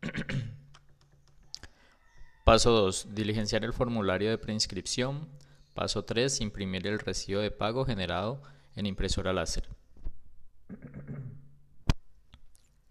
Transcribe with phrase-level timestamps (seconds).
[2.44, 3.14] Paso 2.
[3.14, 5.28] Diligenciar el formulario de preinscripción.
[5.74, 6.40] Paso 3.
[6.40, 8.40] Imprimir el recibo de pago generado
[8.76, 9.68] en impresora láser.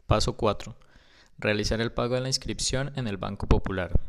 [0.05, 0.75] Paso 4.
[1.41, 3.99] Realizar el pago de la inscripción en el Banco Popular.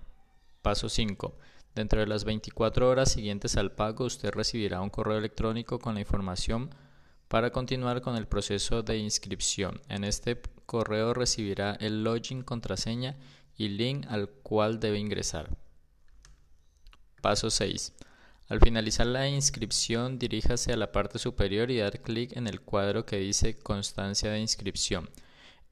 [0.60, 1.34] Paso 5.
[1.74, 6.00] Dentro de las 24 horas siguientes al pago, usted recibirá un correo electrónico con la
[6.00, 6.68] información
[7.28, 9.80] para continuar con el proceso de inscripción.
[9.88, 13.16] En este correo recibirá el login, contraseña
[13.56, 15.56] y link al cual debe ingresar.
[17.22, 17.94] Paso 6.
[18.50, 23.06] Al finalizar la inscripción, diríjase a la parte superior y dar clic en el cuadro
[23.06, 25.08] que dice Constancia de inscripción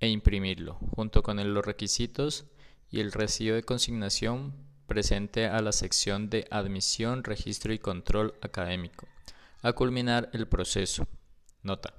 [0.01, 2.47] e imprimirlo, junto con los requisitos
[2.91, 4.55] y el recibo de consignación
[4.87, 9.07] presente a la sección de Admisión, Registro y Control Académico.
[9.63, 11.07] A culminar el proceso.
[11.63, 11.95] Nota.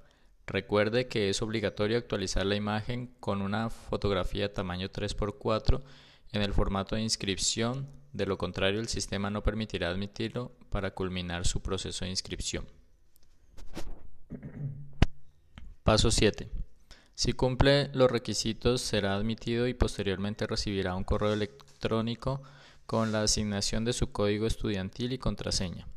[0.48, 5.82] Recuerde que es obligatorio actualizar la imagen con una fotografía tamaño 3x4
[6.34, 11.46] en el formato de inscripción, de lo contrario el sistema no permitirá admitirlo para culminar
[11.46, 12.66] su proceso de inscripción.
[15.84, 16.50] Paso 7.
[17.22, 22.42] Si cumple los requisitos será admitido y posteriormente recibirá un correo electrónico
[22.88, 25.88] con la asignación de su código estudiantil y contraseña,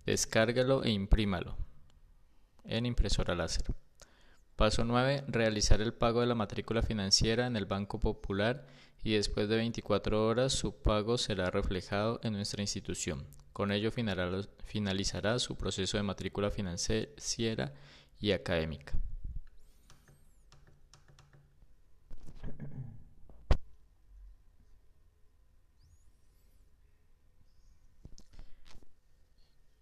[0.06, 1.56] Descárgalo e imprímalo
[2.66, 3.66] en impresora láser.
[4.56, 5.26] Paso 9.
[5.28, 8.66] Realizar el pago de la matrícula financiera en el Banco Popular
[9.04, 13.28] y después de 24 horas su pago será reflejado en nuestra institución.
[13.52, 17.74] Con ello finalizará su proceso de matrícula financiera
[18.20, 18.94] y académica.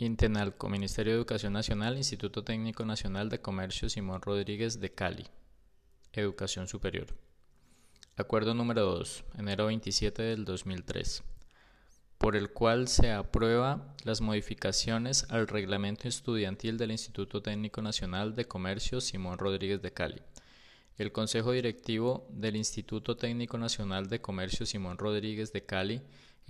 [0.06, 5.28] Intenalco, Ministerio de Educación Nacional, Instituto Técnico Nacional de Comercio Simón Rodríguez de Cali.
[6.14, 7.06] Educación Superior.
[8.18, 11.24] Acuerdo número 2, enero 27 del 2003,
[12.18, 18.48] por el cual se aprueba las modificaciones al reglamento estudiantil del Instituto Técnico Nacional de
[18.48, 20.24] Comercio Simón Rodríguez de Cali.
[20.98, 26.02] El Consejo Directivo del Instituto Técnico Nacional de Comercio Simón Rodríguez de Cali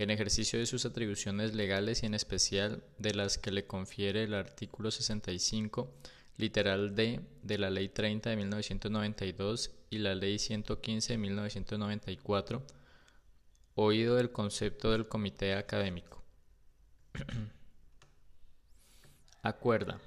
[0.02, 4.34] en ejercicio de sus atribuciones legales y en especial de las que le confiere el
[4.34, 5.92] artículo 65,
[6.36, 12.66] literal D, de la Ley 30 de 1992 y la Ley 115 de 1994,
[13.74, 16.22] oído el concepto del comité académico.
[19.42, 20.00] Acuerda.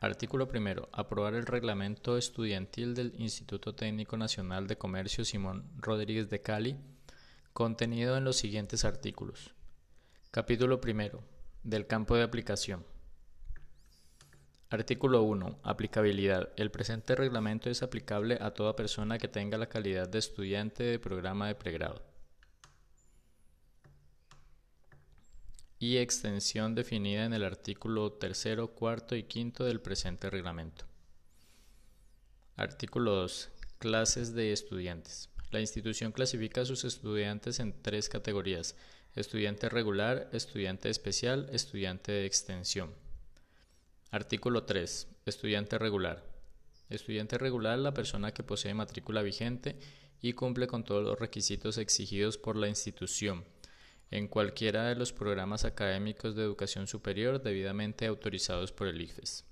[0.00, 0.88] Artículo primero.
[0.92, 6.76] Aprobar el reglamento estudiantil del Instituto Técnico Nacional de Comercio Simón Rodríguez de Cali
[7.54, 9.54] Contenido en los siguientes artículos.
[10.32, 11.22] Capítulo primero.
[11.62, 12.84] Del campo de aplicación.
[14.70, 15.60] Artículo 1.
[15.62, 16.52] Aplicabilidad.
[16.56, 20.98] El presente reglamento es aplicable a toda persona que tenga la calidad de estudiante de
[20.98, 22.02] programa de pregrado.
[25.78, 30.86] Y extensión definida en el artículo 3, 4 y 5 del presente reglamento.
[32.56, 33.52] Artículo 2.
[33.78, 35.30] Clases de estudiantes.
[35.50, 38.76] La institución clasifica a sus estudiantes en tres categorías,
[39.14, 42.92] estudiante regular, estudiante especial, estudiante de extensión.
[44.10, 45.08] Artículo 3.
[45.26, 46.24] Estudiante regular.
[46.90, 49.76] Estudiante regular la persona que posee matrícula vigente
[50.20, 53.44] y cumple con todos los requisitos exigidos por la institución
[54.10, 59.44] en cualquiera de los programas académicos de educación superior debidamente autorizados por el IFES.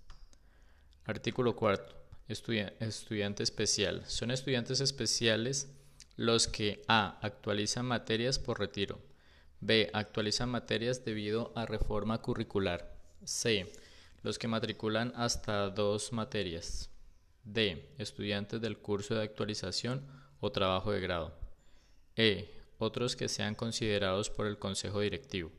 [1.04, 1.96] Artículo 4.
[2.28, 4.04] estudiante especial.
[4.06, 5.68] Son estudiantes especiales
[6.16, 7.18] los que A.
[7.22, 9.00] actualizan materias por retiro.
[9.60, 9.90] B.
[9.92, 12.96] actualizan materias debido a reforma curricular.
[13.24, 13.72] C.
[14.22, 16.90] Los que matriculan hasta dos materias.
[17.44, 17.94] D.
[17.98, 20.06] Estudiantes del curso de actualización
[20.40, 21.38] o trabajo de grado.
[22.16, 22.60] E.
[22.78, 25.50] otros que sean considerados por el Consejo Directivo.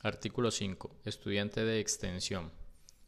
[0.00, 0.96] Artículo 5.
[1.04, 2.50] Estudiante de extensión.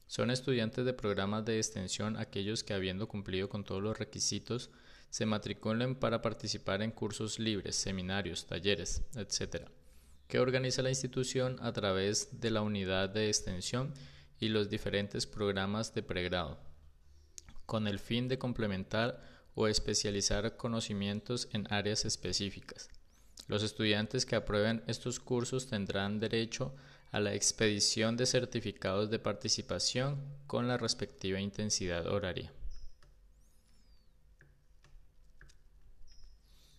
[0.06, 4.70] Son estudiantes de programas de extensión aquellos que, habiendo cumplido con todos los requisitos,
[5.10, 9.68] se matriculen para participar en cursos libres, seminarios, talleres, etc.,
[10.28, 13.94] que organiza la institución a través de la unidad de extensión
[14.40, 16.58] y los diferentes programas de pregrado,
[17.66, 19.22] con el fin de complementar
[19.54, 22.88] o especializar conocimientos en áreas específicas.
[23.46, 30.22] Los estudiantes que aprueben estos cursos tendrán derecho a la expedición de certificados de participación
[30.46, 32.52] con la respectiva intensidad horaria.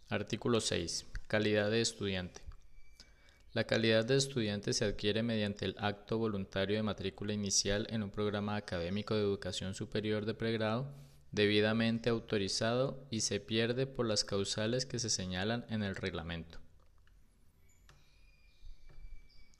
[0.09, 1.05] Artículo 6.
[1.27, 2.41] Calidad de estudiante.
[3.53, 8.11] La calidad de estudiante se adquiere mediante el acto voluntario de matrícula inicial en un
[8.11, 10.93] programa académico de educación superior de pregrado
[11.35, 16.64] debidamente autorizado y se pierde por las causales que se señalan en el reglamento.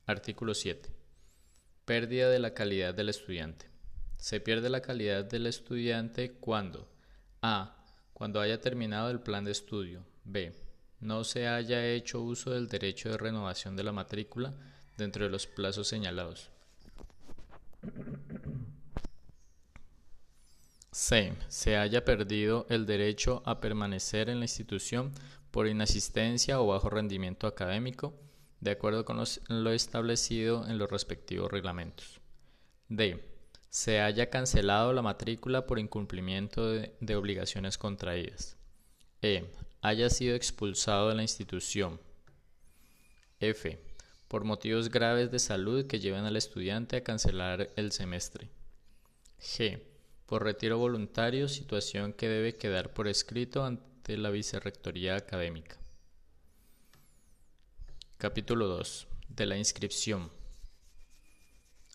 [0.07, 0.88] Artículo 7.
[1.84, 3.66] Pérdida de la calidad del estudiante.
[4.18, 6.88] Se pierde la calidad del estudiante cuando
[7.42, 7.84] a.
[8.13, 10.06] Cuando haya terminado el plan de estudio.
[10.24, 10.54] b.
[11.00, 14.54] No se haya hecho uso del derecho de renovación de la matrícula
[14.96, 16.52] dentro de los plazos señalados.
[20.92, 21.34] C.
[21.48, 25.13] Se haya perdido el derecho a permanecer en la institución
[25.50, 28.13] por inasistencia o bajo rendimiento académico,
[28.66, 32.20] de acuerdo con lo establecido en los respectivos reglamentos.
[32.90, 33.24] D.
[33.70, 38.58] Se haya cancelado la matrícula por incumplimiento de, de obligaciones contraídas.
[39.22, 39.46] E.
[39.82, 42.02] Haya sido expulsado de la institución.
[43.40, 43.80] F.
[44.28, 48.50] Por motivos graves de salud que lleven al estudiante a cancelar el semestre.
[49.40, 49.80] G
[50.26, 55.78] por retiro voluntario, situación que debe quedar por escrito ante la Vicerrectoría Académica.
[58.18, 59.08] Capítulo 2.
[59.28, 60.32] De la inscripción.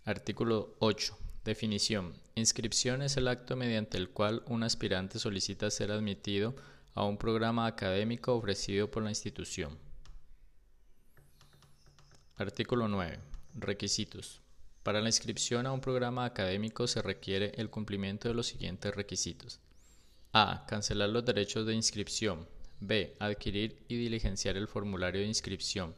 [0.05, 1.17] Artículo 8.
[1.47, 2.13] Definición.
[2.35, 6.55] Inscripción es el acto mediante el cual un aspirante solicita ser admitido
[6.93, 9.79] a un programa académico ofrecido por la institución.
[12.37, 13.19] Artículo 9.
[13.55, 14.43] Requisitos.
[14.83, 19.59] Para la inscripción a un programa académico se requiere el cumplimiento de los siguientes requisitos.
[20.35, 20.67] A.
[20.69, 22.47] Cancelar los derechos de inscripción.
[22.79, 23.17] B.
[23.21, 25.95] Adquirir y diligenciar el formulario de inscripción.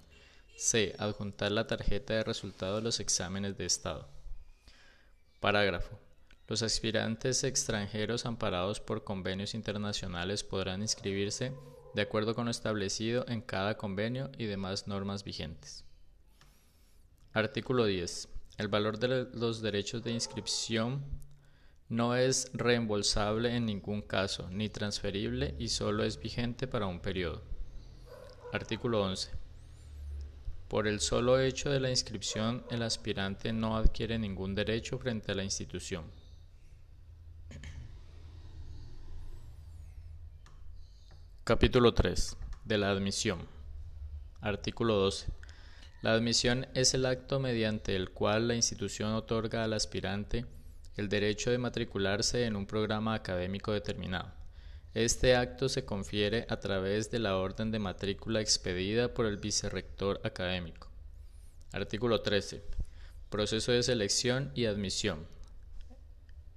[0.56, 0.94] C.
[0.98, 4.08] Adjuntar la tarjeta de resultado de los exámenes de Estado.
[5.40, 5.98] Parágrafo.
[6.48, 11.52] Los aspirantes extranjeros amparados por convenios internacionales podrán inscribirse
[11.94, 15.84] de acuerdo con lo establecido en cada convenio y demás normas vigentes.
[17.32, 18.28] Artículo 10.
[18.58, 21.02] El valor de los derechos de inscripción
[21.88, 27.42] no es reembolsable en ningún caso, ni transferible y solo es vigente para un periodo.
[28.52, 29.41] Artículo 11.
[30.72, 35.34] Por el solo hecho de la inscripción, el aspirante no adquiere ningún derecho frente a
[35.34, 36.06] la institución.
[41.44, 42.38] Capítulo 3.
[42.64, 43.46] De la admisión.
[44.40, 45.26] Artículo 12.
[46.00, 50.46] La admisión es el acto mediante el cual la institución otorga al aspirante
[50.96, 54.41] el derecho de matricularse en un programa académico determinado.
[54.94, 60.20] Este acto se confiere a través de la orden de matrícula expedida por el vicerrector
[60.22, 60.90] académico.
[61.72, 62.62] Artículo 13.
[63.30, 65.26] Proceso de selección y admisión.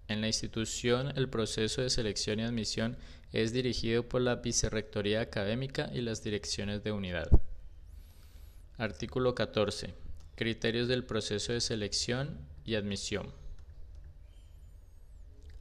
[0.09, 2.97] En la institución, el proceso de selección y admisión
[3.31, 7.29] es dirigido por la Vicerrectoría Académica y las direcciones de unidad.
[8.77, 9.93] Artículo 14.
[10.35, 13.44] Criterios del proceso de selección y admisión.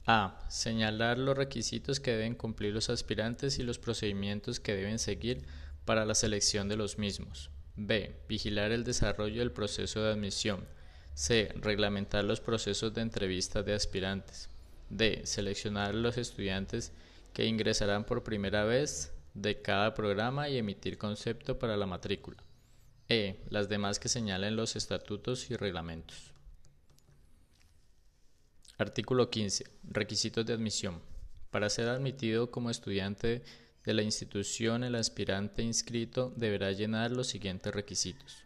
[0.07, 0.39] A.
[0.49, 5.47] Señalar los requisitos que deben cumplir los aspirantes y los procedimientos que deben seguir
[5.87, 7.51] para la selección de los mismos.
[7.77, 8.15] B.
[8.29, 10.67] Vigilar el desarrollo del proceso de admisión.
[11.15, 11.53] C.
[11.57, 14.51] Reglamentar los procesos de entrevistas de aspirantes.
[14.91, 15.23] D.
[15.25, 16.93] Seleccionar los estudiantes
[17.33, 22.43] que ingresarán por primera vez de cada programa y emitir concepto para la matrícula.
[23.09, 23.41] E.
[23.49, 26.34] Las demás que señalen los estatutos y reglamentos.
[28.77, 29.65] Artículo 15.
[29.85, 31.01] Requisitos de admisión.
[31.53, 33.45] Para ser admitido como estudiante
[33.85, 38.43] de la institución, el aspirante inscrito deberá llenar los siguientes requisitos.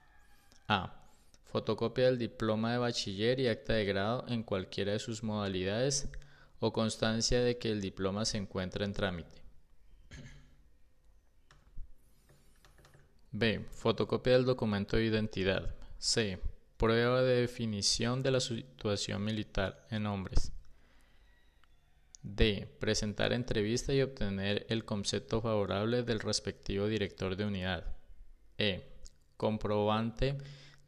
[0.66, 1.02] A.
[1.47, 6.11] Fotocopia del diploma de bachiller y acta de grado en cualquiera de sus modalidades
[6.61, 9.42] o constancia de que el diploma se encuentra en trámite.
[13.32, 13.64] B.
[13.70, 15.75] Fotocopia del documento de identidad.
[15.97, 16.38] C.
[16.78, 20.52] Prueba de definición de la situación militar en hombres.
[22.23, 22.73] D.
[22.78, 27.97] Presentar entrevista y obtener el concepto favorable del respectivo director de unidad.
[28.58, 28.92] E.
[29.37, 30.38] Comprobante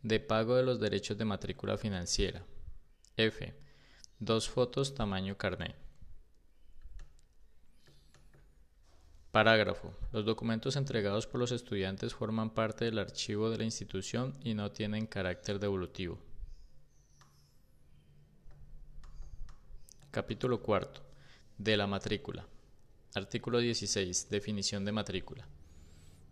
[0.02, 2.46] de pago de los derechos de matrícula financiera.
[3.16, 3.52] F.
[4.20, 5.74] Dos fotos tamaño carnet.
[9.32, 9.94] Parágrafo.
[10.12, 14.72] Los documentos entregados por los estudiantes forman parte del archivo de la institución y no
[14.72, 16.18] tienen carácter devolutivo.
[20.10, 21.02] Capítulo cuarto.
[21.58, 22.44] De la matrícula.
[23.14, 24.30] Artículo 16.
[24.30, 25.46] Definición de matrícula.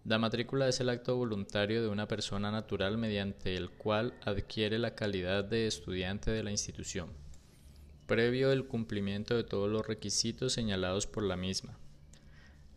[0.04, 4.96] La matrícula es el acto voluntario de una persona natural mediante el cual adquiere la
[4.96, 7.12] calidad de estudiante de la institución,
[8.06, 11.78] previo el cumplimiento de todos los requisitos señalados por la misma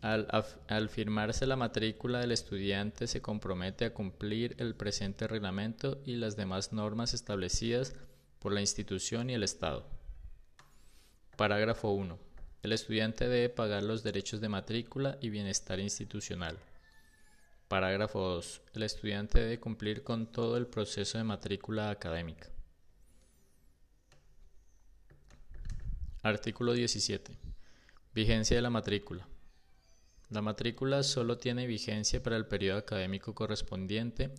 [0.02, 6.36] al, firmarse la matrícula, el estudiante se compromete a cumplir el presente reglamento y las
[6.36, 7.94] demás normas establecidas
[8.40, 9.86] por la institución y el Estado.
[11.38, 12.18] Parágrafo 1.
[12.64, 16.58] El estudiante debe pagar los derechos de matrícula y bienestar institucional.
[17.68, 18.62] Parágrafo 2.
[18.74, 22.50] El estudiante debe cumplir con todo el proceso de matrícula académica.
[26.24, 27.38] Artículo 17.
[28.14, 29.31] Vigencia de la matrícula.
[30.32, 34.32] La matrícula solo tiene vigencia para el periodo académico correspondiente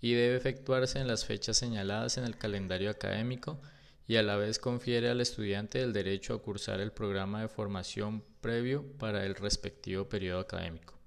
[0.00, 3.60] y debe efectuarse en las fechas señaladas en el calendario académico
[4.08, 8.24] y a la vez confiere al estudiante el derecho a cursar el programa de formación
[8.40, 10.98] previo para el respectivo periodo académico.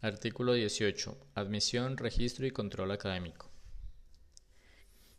[0.00, 1.18] Artículo 18.
[1.34, 3.50] Admisión, registro y control académico.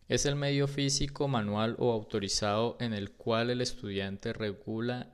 [0.07, 5.13] Es el medio físico, manual o autorizado en el cual el estudiante regula,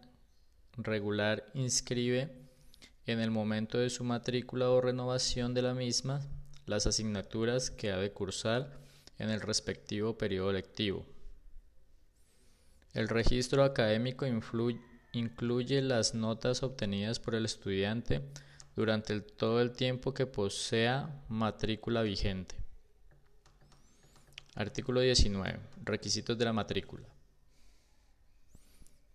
[0.77, 2.40] regular inscribe
[3.05, 6.21] en el momento de su matrícula o renovación de la misma
[6.65, 8.79] las asignaturas que ha de cursar
[9.17, 11.05] en el respectivo periodo lectivo.
[12.93, 14.25] El registro académico
[15.13, 18.21] incluye las notas obtenidas por el estudiante
[18.75, 22.55] durante todo el tiempo que posea matrícula vigente.
[24.55, 25.59] Artículo 19.
[25.83, 27.07] Requisitos de la matrícula.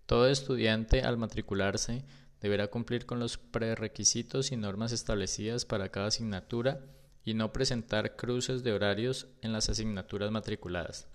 [0.06, 2.04] Todo estudiante al matricularse
[2.40, 6.80] deberá cumplir con los prerequisitos y normas establecidas para cada asignatura
[7.24, 11.08] y no presentar cruces de horarios en las asignaturas matriculadas.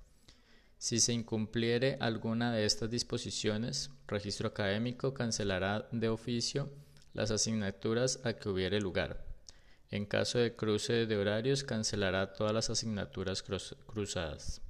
[0.77, 6.69] Si se incumpliere alguna de estas disposiciones, registro académico cancelará de oficio
[7.13, 9.25] las asignaturas a que hubiere lugar.
[9.89, 14.61] En caso de cruce de horarios, cancelará todas las asignaturas cruzadas.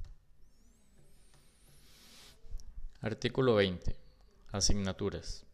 [2.99, 3.95] Artículo 20.
[4.51, 5.45] Asignaturas.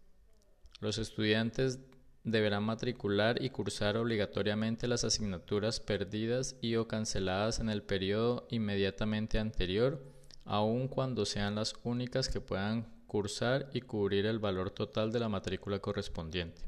[0.80, 1.80] Los estudiantes
[2.24, 9.40] deberán matricular y cursar obligatoriamente las asignaturas perdidas y o canceladas en el periodo inmediatamente
[9.40, 10.04] anterior,
[10.46, 15.30] aun cuando sean las únicas que puedan cursar y cubrir el valor total de la
[15.30, 16.62] matrícula correspondiente.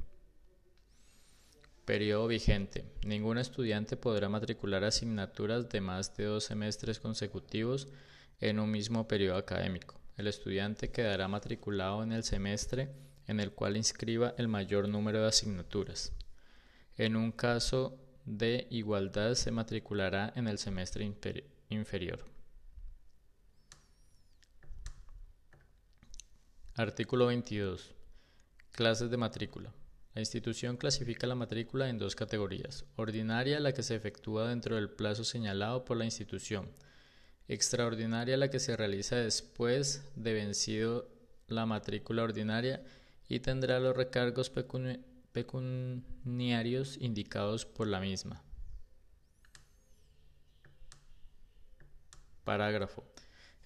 [1.85, 2.85] Periodo vigente.
[3.05, 7.87] Ningún estudiante podrá matricular asignaturas de más de dos semestres consecutivos
[8.39, 9.99] en un mismo periodo académico.
[10.15, 12.89] El estudiante quedará matriculado en el semestre
[13.29, 16.13] en el cual inscriba el mayor número de asignaturas.
[16.97, 17.95] En un caso
[18.25, 21.05] de igualdad se matriculará en el semestre
[21.69, 22.25] inferior.
[26.73, 27.91] Artículo 22.
[28.71, 29.75] Clases de matrícula.
[30.15, 32.85] La institución clasifica la matrícula en dos categorías.
[32.95, 36.67] Ordinaria, la que se efectúa dentro del plazo señalado por la institución.
[37.47, 41.11] Extraordinaria, la que se realiza después de vencido
[41.47, 42.83] la matrícula ordinaria
[43.29, 44.51] y tendrá los recargos
[45.31, 48.43] pecuniarios indicados por la misma.
[52.43, 53.05] Parágrafo.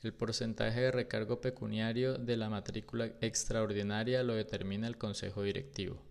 [0.01, 6.03] El porcentaje de recargo pecuniario de la matrícula extraordinaria lo determina el Consejo Directivo.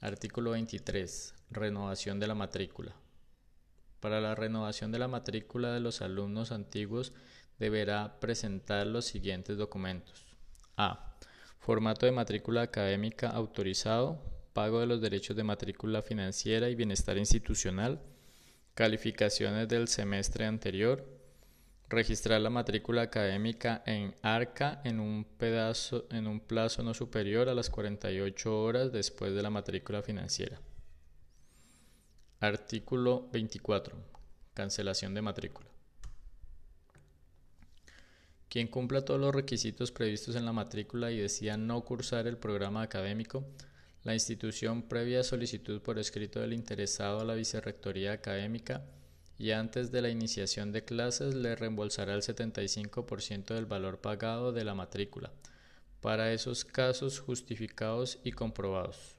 [0.00, 1.34] Artículo 23.
[1.50, 2.96] Renovación de la matrícula.
[4.00, 7.12] Para la renovación de la matrícula de los alumnos antiguos
[7.58, 10.24] deberá presentar los siguientes documentos.
[10.78, 11.11] A
[11.62, 14.20] Formato de matrícula académica autorizado,
[14.52, 18.02] pago de los derechos de matrícula financiera y bienestar institucional,
[18.74, 21.06] calificaciones del semestre anterior,
[21.88, 28.90] registrar la matrícula académica en ARCA en un, plazo no superior a las 48 horas
[28.90, 30.60] después de la matrícula financiera.
[32.40, 33.96] Artículo 24.
[34.52, 35.68] Cancelación de matrícula.
[38.52, 42.82] Quien cumpla todos los requisitos previstos en la matrícula y decida no cursar el programa
[42.82, 43.46] académico,
[44.02, 48.84] la institución previa solicitud por escrito del interesado a la Vicerrectoría Académica
[49.38, 54.64] y antes de la iniciación de clases le reembolsará el 75% del valor pagado de
[54.64, 55.32] la matrícula,
[56.02, 59.16] para esos casos justificados y comprobados.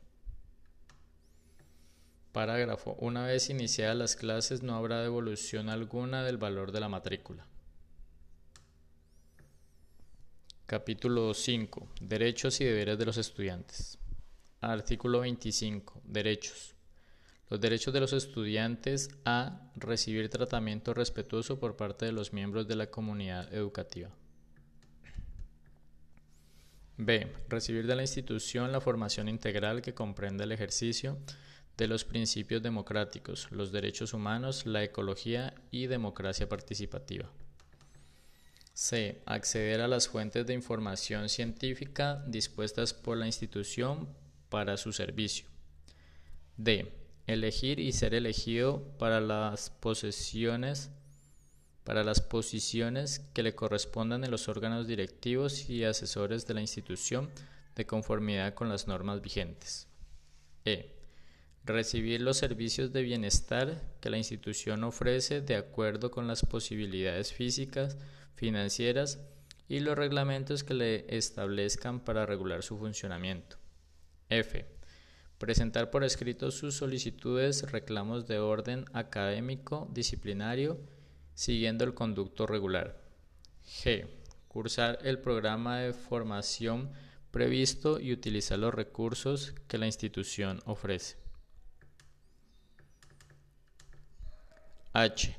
[2.34, 2.96] Parágrafo.
[3.00, 7.48] Una vez iniciadas las clases no habrá devolución alguna del valor de la matrícula.
[10.66, 11.90] Capítulo 5.
[12.00, 14.00] Derechos y deberes de los estudiantes.
[14.62, 16.02] Artículo 25.
[16.06, 16.74] Derechos.
[17.50, 22.78] Los derechos de los estudiantes a recibir tratamiento respetuoso por parte de los miembros de
[22.78, 24.10] la comunidad educativa.
[26.96, 27.28] B.
[27.50, 31.18] Recibir de la institución la formación integral que comprenda el ejercicio
[31.76, 37.30] de los principios democráticos, los derechos humanos, la ecología y democracia participativa.
[38.74, 39.22] C.
[39.26, 44.10] Acceder a las fuentes de información científica dispuestas por la institución
[44.50, 45.46] para su servicio.
[46.58, 46.92] D.
[47.28, 49.72] Elegir y ser elegido para las
[51.84, 57.30] para las posiciones que le correspondan en los órganos directivos y asesores de la institución
[57.76, 59.88] de conformidad con las normas vigentes.
[60.66, 60.94] E
[61.66, 67.98] recibir los servicios de bienestar que la institución ofrece de acuerdo con las posibilidades físicas,
[68.36, 69.20] financieras
[69.68, 73.58] y los reglamentos que le establezcan para regular su funcionamiento.
[74.30, 74.66] F.
[75.38, 80.80] Presentar por escrito sus solicitudes, reclamos de orden académico, disciplinario,
[81.34, 83.02] siguiendo el conducto regular.
[83.66, 84.08] G.
[84.48, 86.92] Cursar el programa de formación
[87.32, 91.18] previsto y utilizar los recursos que la institución ofrece.
[94.94, 95.36] H.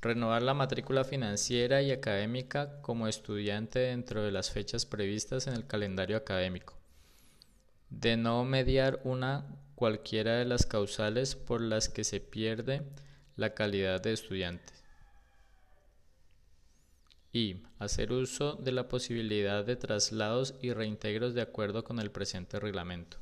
[0.00, 5.66] Renovar la matrícula financiera y académica como estudiante dentro de las fechas previstas en el
[5.66, 6.78] calendario académico.
[7.90, 12.82] De no mediar una cualquiera de las causales por las que se pierde
[13.36, 14.72] la calidad de estudiante.
[17.32, 22.58] Y hacer uso de la posibilidad de traslados y reintegros de acuerdo con el presente
[22.58, 23.18] reglamento.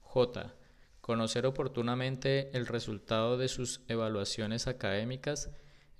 [0.00, 0.52] J
[1.02, 5.50] conocer oportunamente el resultado de sus evaluaciones académicas,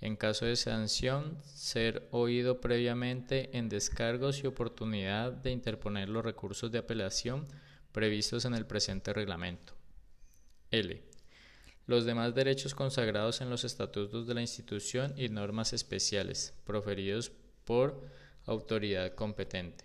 [0.02, 6.72] en caso de sanción, ser oído previamente en descargos y oportunidad de interponer los recursos
[6.72, 7.46] de apelación
[7.92, 9.74] previstos en el presente reglamento.
[10.72, 11.00] L.
[11.86, 17.30] Los demás derechos consagrados en los estatutos de la institución y normas especiales, proferidos
[17.64, 18.02] por
[18.46, 19.84] autoridad competente.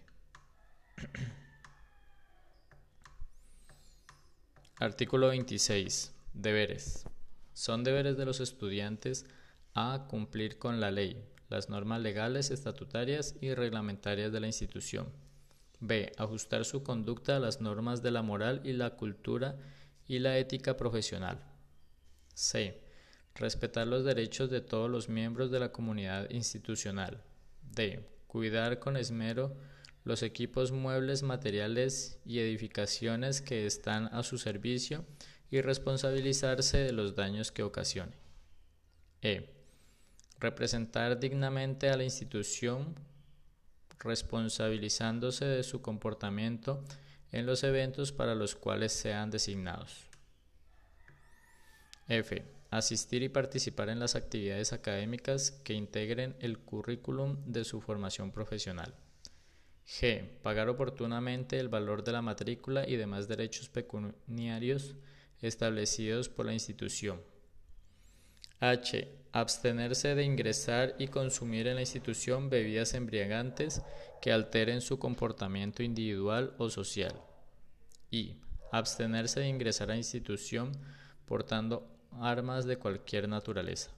[4.79, 6.11] Artículo 26.
[6.33, 7.05] Deberes.
[7.53, 9.27] Son deberes de los estudiantes
[9.79, 15.13] a cumplir con la ley, las normas legales, estatutarias y reglamentarias de la institución.
[15.79, 16.11] B.
[16.17, 19.55] Ajustar su conducta a las normas de la moral y la cultura
[20.07, 21.45] y la ética profesional.
[22.33, 22.81] C.
[23.35, 27.21] Respetar los derechos de todos los miembros de la comunidad institucional.
[27.61, 28.03] D.
[28.25, 29.55] Cuidar con esmero
[30.03, 35.05] los equipos muebles, materiales y edificaciones que están a su servicio
[35.51, 38.17] y responsabilizarse de los daños que ocasione.
[39.21, 39.56] E.
[40.39, 42.95] Representar dignamente a la institución
[43.99, 46.83] responsabilizándose de su comportamiento
[47.31, 50.07] en los eventos para los cuales sean designados.
[52.07, 52.45] F.
[52.69, 58.93] Asistir y participar en las actividades académicas que integren el currículum de su formación profesional.
[59.87, 60.27] G.
[60.41, 64.95] Pagar oportunamente el valor de la matrícula y demás derechos pecuniarios
[65.41, 67.21] establecidos por la institución.
[68.59, 69.16] H.
[69.31, 73.81] Abstenerse de ingresar y consumir en la institución bebidas embriagantes
[74.21, 77.21] que alteren su comportamiento individual o social.
[78.09, 78.35] I.
[78.71, 80.71] Abstenerse de ingresar a la institución
[81.25, 81.87] portando
[82.19, 83.91] armas de cualquier naturaleza.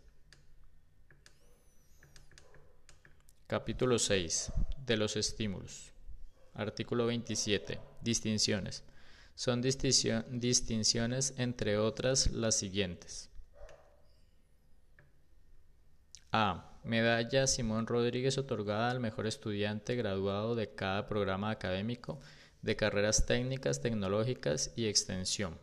[3.47, 4.51] Capítulo 6
[4.85, 5.91] de los estímulos.
[6.53, 7.79] Artículo 27.
[8.01, 8.83] Distinciones.
[9.35, 13.28] Son distinciones entre otras las siguientes.
[16.31, 16.79] A.
[16.83, 22.19] Medalla Simón Rodríguez otorgada al mejor estudiante graduado de cada programa académico
[22.61, 25.57] de carreras técnicas, tecnológicas y extensión.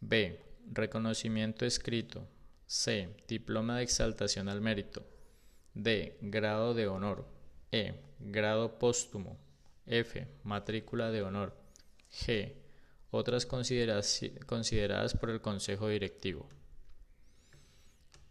[0.00, 0.40] B.
[0.70, 2.26] Reconocimiento escrito.
[2.66, 3.08] C.
[3.26, 5.04] Diploma de exaltación al mérito.
[5.74, 6.16] D.
[6.20, 7.26] Grado de honor.
[7.72, 7.94] E.
[8.20, 9.38] Grado póstumo.
[9.86, 10.26] F.
[10.44, 11.56] Matrícula de honor.
[12.12, 12.54] G.
[13.10, 16.48] Otras consideradas por el Consejo Directivo.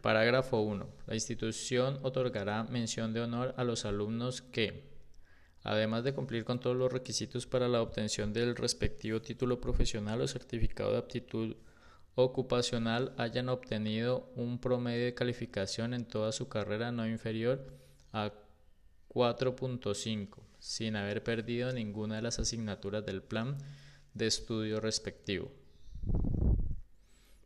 [0.04, 0.86] Parágrafo 1.
[1.08, 4.84] La institución otorgará mención de honor a los alumnos que,
[5.62, 10.28] además de cumplir con todos los requisitos para la obtención del respectivo título profesional o
[10.28, 11.56] certificado de aptitud
[12.16, 17.66] ocupacional, hayan obtenido un promedio de calificación en toda su carrera no inferior
[18.12, 18.34] a
[19.08, 23.58] 4.5, sin haber perdido ninguna de las asignaturas del plan
[24.14, 25.50] de estudio respectivo.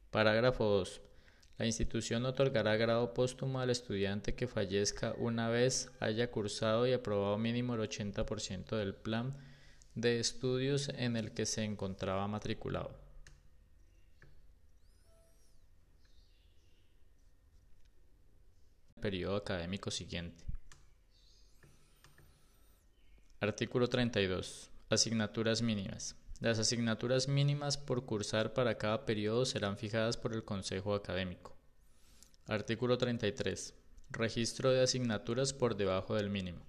[0.10, 1.02] Parágrafo 2.
[1.58, 7.38] La institución otorgará grado póstumo al estudiante que fallezca una vez haya cursado y aprobado
[7.39, 9.36] mínimo el 80% del plan
[9.96, 12.96] de estudios en el que se encontraba matriculado.
[19.02, 20.43] Periodo académico siguiente.
[23.39, 24.70] Artículo 32.
[24.89, 26.15] Asignaturas mínimas.
[26.39, 31.58] Las asignaturas mínimas por cursar para cada periodo serán fijadas por el Consejo Académico.
[32.45, 33.73] Artículo 33.
[34.12, 36.60] Registro de asignaturas por debajo del mínimo.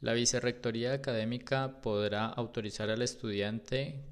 [0.00, 4.02] La Vicerrectoría Académica podrá autorizar al estudiante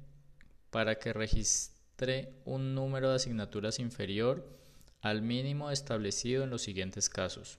[0.69, 4.47] para que registre un número de asignaturas inferior
[5.01, 7.57] al mínimo establecido en los siguientes casos.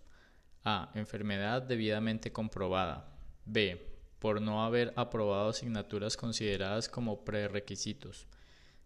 [0.62, 0.92] A.
[0.94, 3.18] Enfermedad debidamente comprobada.
[3.46, 3.97] B.
[4.18, 8.26] Por no haber aprobado asignaturas consideradas como prerequisitos.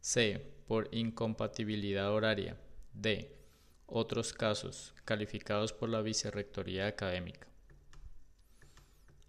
[0.01, 0.55] C.
[0.67, 2.57] Por incompatibilidad horaria.
[2.93, 3.35] D.
[3.87, 7.47] Otros casos, calificados por la Vicerrectoría Académica.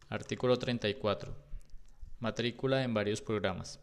[0.09, 1.35] Artículo 34.
[2.19, 3.79] Matrícula en varios programas.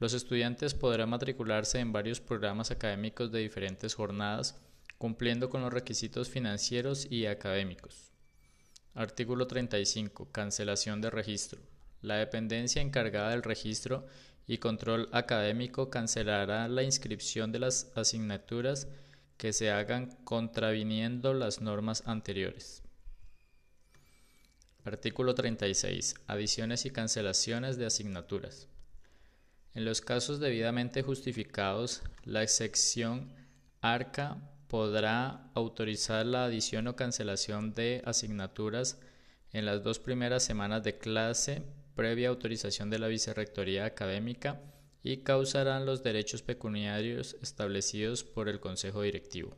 [0.00, 4.60] Los estudiantes podrán matricularse en varios programas académicos de diferentes jornadas,
[4.96, 8.12] cumpliendo con los requisitos financieros y académicos.
[8.98, 10.32] Artículo 35.
[10.32, 11.60] Cancelación de registro.
[12.02, 14.04] La dependencia encargada del registro
[14.44, 18.88] y control académico cancelará la inscripción de las asignaturas
[19.36, 22.82] que se hagan contraviniendo las normas anteriores.
[24.82, 26.16] Artículo 36.
[26.26, 28.66] Adiciones y cancelaciones de asignaturas.
[29.74, 33.32] En los casos debidamente justificados, la excepción
[33.80, 39.00] ARCA podrá autorizar la adición o cancelación de asignaturas
[39.52, 41.62] en las dos primeras semanas de clase
[41.94, 44.60] previa autorización de la Vicerrectoría Académica
[45.02, 49.56] y causarán los derechos pecuniarios establecidos por el Consejo Directivo.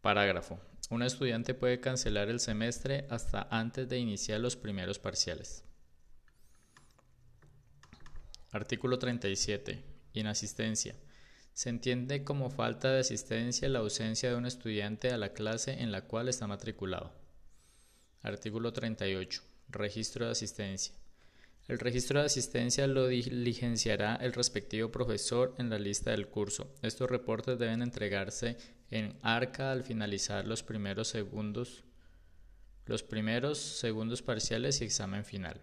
[0.00, 0.58] Parágrafo.
[0.90, 5.64] Un estudiante puede cancelar el semestre hasta antes de iniciar los primeros parciales.
[8.50, 9.82] Artículo 37.
[10.14, 10.94] Inasistencia.
[11.54, 15.92] Se entiende como falta de asistencia la ausencia de un estudiante a la clase en
[15.92, 17.12] la cual está matriculado.
[18.22, 19.40] Artículo 38.
[19.68, 20.96] Registro de asistencia.
[21.68, 26.74] El registro de asistencia lo diligenciará el respectivo profesor en la lista del curso.
[26.82, 28.56] Estos reportes deben entregarse
[28.90, 31.84] en ARCA al finalizar los primeros segundos,
[32.86, 35.60] los primeros segundos parciales y examen final.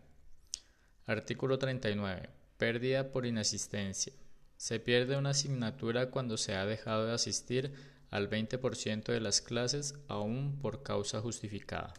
[1.05, 2.29] Artículo 39.
[2.57, 4.13] Pérdida por inasistencia.
[4.61, 7.73] Se pierde una asignatura cuando se ha dejado de asistir
[8.11, 11.95] al 20% de las clases aún por causa justificada.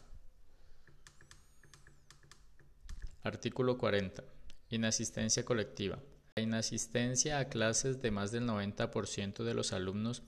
[3.25, 4.23] Artículo 40.
[4.71, 5.99] Inasistencia colectiva.
[6.37, 10.23] La inasistencia a clases de más del 90% de los alumnos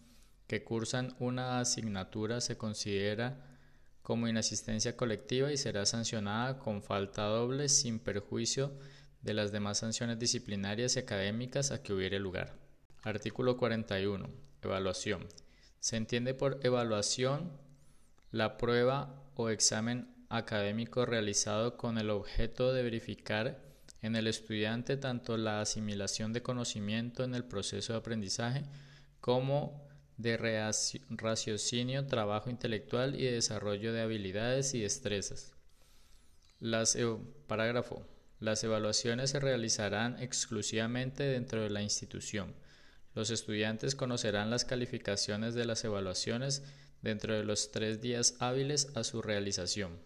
[0.49, 3.47] que cursan una asignatura se considera
[4.03, 10.19] como inasistencia colectiva y será sancionada con falta doble sin perjuicio de las demás sanciones
[10.19, 12.59] disciplinarias y académicas a que hubiere lugar.
[13.03, 14.29] Artículo 41.
[14.61, 15.27] Evaluación.
[15.81, 17.53] Se entiende por evaluación
[18.31, 23.63] la prueba o examen académico realizado con el objeto de verificar
[24.03, 28.65] en el estudiante tanto la asimilación de conocimiento en el proceso de aprendizaje
[29.21, 30.37] como de
[31.09, 35.55] raciocinio, trabajo intelectual y desarrollo de habilidades y destrezas.
[36.61, 36.97] Las,
[37.47, 38.07] parágrafo.
[38.40, 42.55] Las evaluaciones se realizarán exclusivamente dentro de la institución.
[43.14, 46.62] Los estudiantes conocerán las calificaciones de las evaluaciones
[47.01, 49.99] dentro de los tres días hábiles a su realización.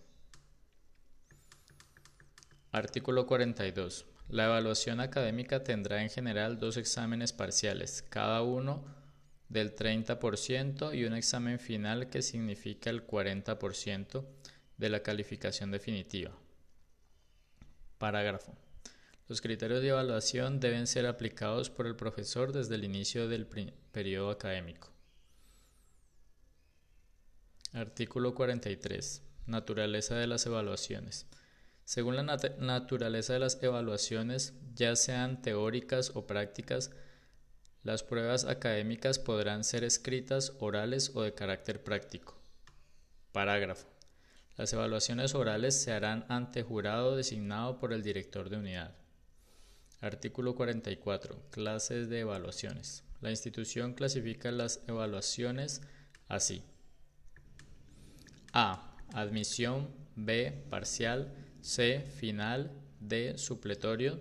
[2.70, 4.04] Artículo 42.
[4.28, 8.84] La evaluación académica tendrá en general dos exámenes parciales, cada uno
[9.48, 14.26] del 30% y un examen final que significa el 40%
[14.76, 16.32] de la calificación definitiva.
[17.98, 18.56] Parágrafo.
[19.28, 24.30] Los criterios de evaluación deben ser aplicados por el profesor desde el inicio del periodo
[24.30, 24.90] académico.
[27.74, 29.22] Artículo 43.
[29.46, 31.26] Naturaleza de las evaluaciones.
[31.84, 36.90] Según la naturaleza de las evaluaciones, ya sean teóricas o prácticas,
[37.82, 42.38] las pruebas académicas podrán ser escritas, orales o de carácter práctico.
[43.32, 43.97] Parágrafo.
[44.58, 48.92] Las evaluaciones orales se harán ante jurado designado por el director de unidad.
[50.00, 51.40] Artículo 44.
[51.50, 53.04] Clases de evaluaciones.
[53.20, 55.80] La institución clasifica las evaluaciones
[56.26, 56.64] así.
[58.52, 58.96] A.
[59.14, 59.90] Admisión.
[60.16, 60.64] B.
[60.68, 61.32] Parcial.
[61.60, 62.00] C.
[62.16, 62.72] Final.
[62.98, 63.38] D.
[63.38, 64.20] Supletorio.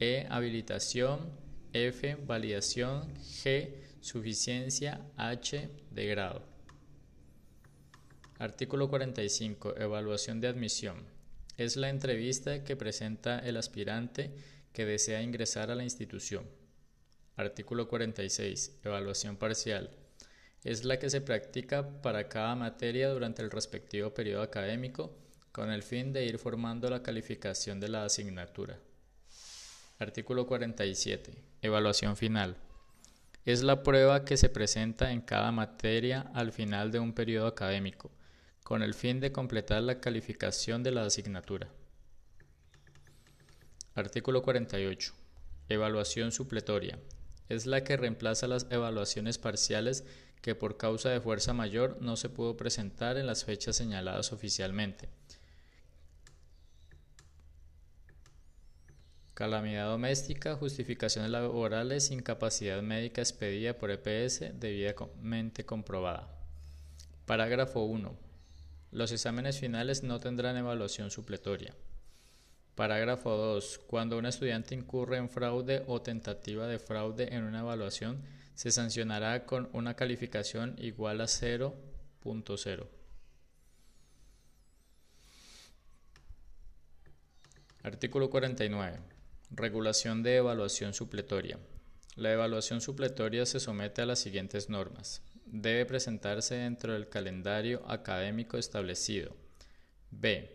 [0.00, 0.26] E.
[0.30, 1.30] Habilitación.
[1.74, 2.14] F.
[2.26, 3.14] Validación.
[3.16, 3.74] G.
[4.00, 5.06] Suficiencia.
[5.18, 5.68] H.
[5.90, 6.55] De grado.
[8.38, 9.76] Artículo 45.
[9.78, 10.96] Evaluación de admisión.
[11.56, 14.30] Es la entrevista que presenta el aspirante
[14.74, 16.44] que desea ingresar a la institución.
[17.36, 18.80] Artículo 46.
[18.84, 19.88] Evaluación parcial.
[20.64, 25.16] Es la que se practica para cada materia durante el respectivo periodo académico
[25.50, 28.78] con el fin de ir formando la calificación de la asignatura.
[29.98, 31.32] Artículo 47.
[31.62, 32.58] Evaluación final.
[33.46, 38.10] Es la prueba que se presenta en cada materia al final de un periodo académico,
[38.66, 41.68] con el fin de completar la calificación de la asignatura.
[43.94, 45.14] Artículo 48.
[45.68, 46.98] Evaluación supletoria.
[47.48, 50.02] Es la que reemplaza las evaluaciones parciales
[50.42, 55.08] que por causa de fuerza mayor no se pudo presentar en las fechas señaladas oficialmente.
[59.34, 66.36] Calamidad doméstica, justificaciones laborales, incapacidad médica expedida por EPS debidamente comprobada.
[67.26, 68.25] Parágrafo 1.
[68.96, 71.74] Los exámenes finales no tendrán evaluación supletoria.
[72.74, 73.80] Parágrafo 2.
[73.86, 78.22] Cuando un estudiante incurre en fraude o tentativa de fraude en una evaluación,
[78.54, 82.86] se sancionará con una calificación igual a 0.0.
[87.82, 88.98] Artículo 49.
[89.50, 91.58] Regulación de evaluación supletoria.
[92.14, 95.20] La evaluación supletoria se somete a las siguientes normas.
[95.46, 99.36] Debe presentarse dentro del calendario académico establecido.
[100.10, 100.52] B.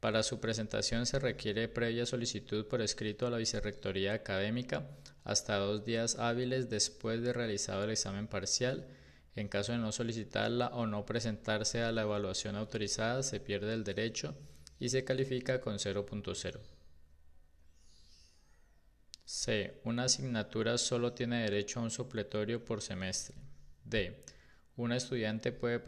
[0.00, 4.90] Para su presentación se requiere previa solicitud por escrito a la Vicerrectoría Académica
[5.22, 8.88] hasta dos días hábiles después de realizado el examen parcial.
[9.36, 13.84] En caso de no solicitarla o no presentarse a la evaluación autorizada, se pierde el
[13.84, 14.34] derecho
[14.80, 16.58] y se califica con 0.0.
[19.24, 19.80] C.
[19.84, 23.36] Una asignatura solo tiene derecho a un supletorio por semestre.
[23.84, 24.24] D.
[24.82, 25.78] Un estudiante puede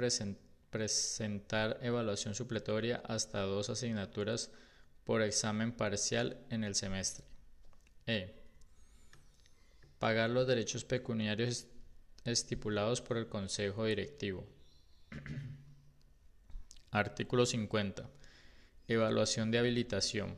[0.71, 4.53] presentar evaluación supletoria hasta dos asignaturas
[5.03, 7.25] por examen parcial en el semestre.
[8.07, 8.37] E.
[9.99, 11.67] Pagar los derechos pecuniarios
[12.25, 14.47] estipulados por el Consejo Directivo.
[16.93, 18.09] Artículo 50.
[18.87, 20.37] Evaluación de habilitación.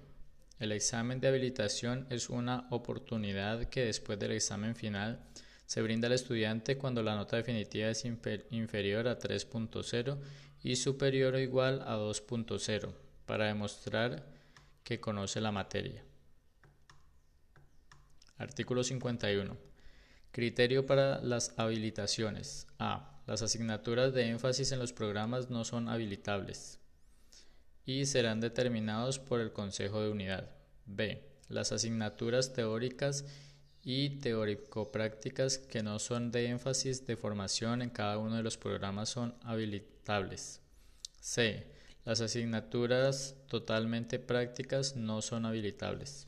[0.59, 5.27] El examen de habilitación es una oportunidad que después del examen final
[5.66, 10.18] se brinda al estudiante cuando la nota definitiva es inferior a 3.0
[10.62, 12.92] y superior o igual a 2.0
[13.26, 14.24] para demostrar
[14.85, 16.05] que conoce la materia.
[18.38, 19.57] Artículo 51.
[20.31, 22.66] Criterio para las habilitaciones.
[22.79, 23.22] A.
[23.26, 26.79] Las asignaturas de énfasis en los programas no son habilitables
[27.85, 30.50] y serán determinados por el Consejo de Unidad.
[30.85, 31.26] B.
[31.48, 33.24] Las asignaturas teóricas
[33.88, 39.11] y teórico-prácticas que no son de énfasis de formación en cada uno de los programas
[39.11, 40.61] son habilitables.
[41.20, 41.72] C.
[42.05, 46.27] Las asignaturas totalmente prácticas no son habilitables.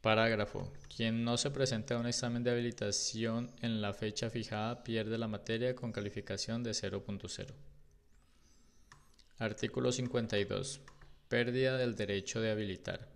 [0.00, 0.72] Parágrafo.
[0.94, 5.28] Quien no se presente a un examen de habilitación en la fecha fijada pierde la
[5.28, 7.46] materia con calificación de 0.0.
[9.38, 10.80] Artículo 52.
[11.28, 13.08] Pérdida del derecho de habilitar.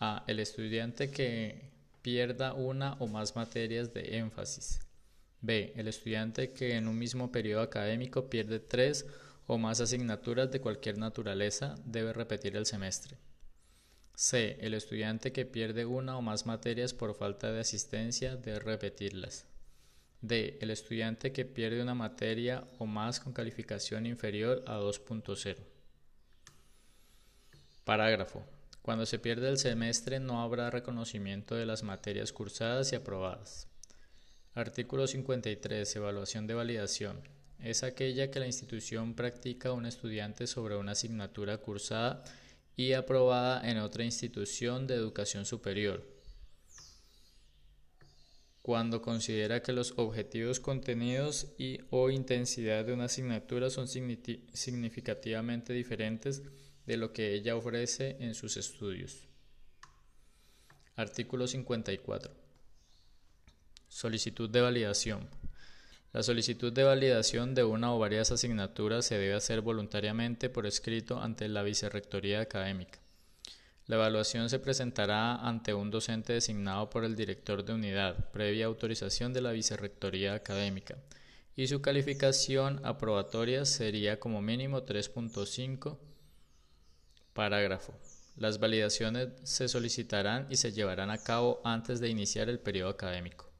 [0.00, 0.22] A.
[0.26, 1.72] El estudiante que
[2.04, 4.78] pierda una o más materias de énfasis.
[5.40, 5.72] B.
[5.74, 9.06] El estudiante que en un mismo periodo académico pierde tres
[9.46, 13.16] o más asignaturas de cualquier naturaleza debe repetir el semestre.
[14.14, 14.58] C.
[14.60, 19.46] El estudiante que pierde una o más materias por falta de asistencia debe repetirlas.
[20.20, 20.58] D.
[20.60, 25.56] El estudiante que pierde una materia o más con calificación inferior a 2.0.
[27.84, 28.44] Parágrafo.
[28.84, 33.66] Cuando se pierde el semestre no habrá reconocimiento de las materias cursadas y aprobadas.
[34.52, 35.96] Artículo 53.
[35.96, 37.18] Evaluación de validación.
[37.58, 42.24] Es aquella que la institución practica a un estudiante sobre una asignatura cursada
[42.76, 46.06] y aprobada en otra institución de educación superior.
[48.60, 56.42] Cuando considera que los objetivos contenidos y o intensidad de una asignatura son significativamente diferentes
[56.86, 59.28] de lo que ella ofrece en sus estudios.
[60.96, 62.32] Artículo 54.
[63.88, 65.28] Solicitud de validación.
[66.12, 71.20] La solicitud de validación de una o varias asignaturas se debe hacer voluntariamente por escrito
[71.20, 73.00] ante la Vicerrectoría Académica.
[73.86, 79.32] La evaluación se presentará ante un docente designado por el director de unidad, previa autorización
[79.32, 80.96] de la Vicerrectoría Académica,
[81.56, 85.98] y su calificación aprobatoria sería como mínimo 3.5.
[87.34, 87.94] Parágrafo.
[88.36, 93.50] Las validaciones se solicitarán y se llevarán a cabo antes de iniciar el periodo académico.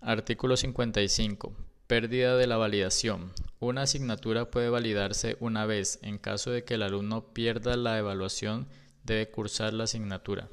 [0.00, 1.56] Artículo 55.
[1.86, 3.32] Pérdida de la validación.
[3.58, 5.98] Una asignatura puede validarse una vez.
[6.02, 8.68] En caso de que el alumno pierda la evaluación,
[9.02, 10.50] debe cursar la asignatura.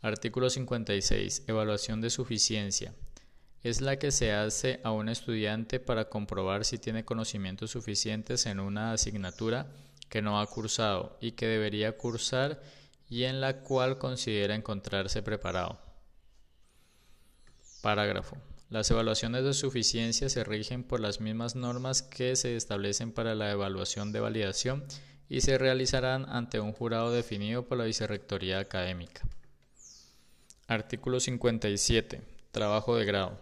[0.00, 1.44] Artículo 56.
[1.46, 2.94] Evaluación de suficiencia.
[3.62, 8.58] Es la que se hace a un estudiante para comprobar si tiene conocimientos suficientes en
[8.58, 9.68] una asignatura
[10.08, 12.60] que no ha cursado y que debería cursar
[13.08, 15.78] y en la cual considera encontrarse preparado.
[17.82, 18.36] Parágrafo.
[18.68, 23.50] Las evaluaciones de suficiencia se rigen por las mismas normas que se establecen para la
[23.50, 24.84] evaluación de validación
[25.28, 29.22] y se realizarán ante un jurado definido por la Vicerrectoría Académica.
[30.66, 32.41] Artículo 57.
[32.52, 33.38] Trabajo de grado.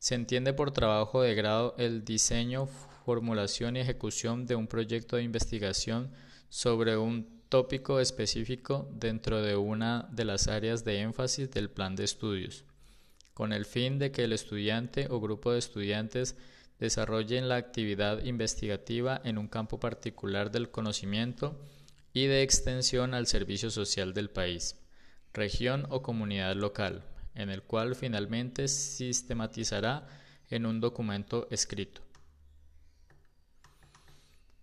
[0.00, 2.66] Se entiende por trabajo de grado el diseño,
[3.04, 6.10] formulación y ejecución de un proyecto de investigación
[6.48, 12.02] sobre un tópico específico dentro de una de las áreas de énfasis del plan de
[12.02, 12.64] estudios
[13.36, 16.36] con el fin de que el estudiante o grupo de estudiantes
[16.78, 21.54] desarrollen la actividad investigativa en un campo particular del conocimiento
[22.14, 24.76] y de extensión al servicio social del país,
[25.34, 27.04] región o comunidad local,
[27.36, 30.08] en el cual finalmente sistematizará
[30.50, 32.02] en un documento escrito.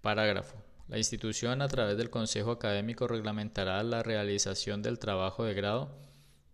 [0.01, 0.61] Parágrafo.
[0.89, 6.03] La institución a través del Consejo Académico reglamentará la realización del trabajo de grado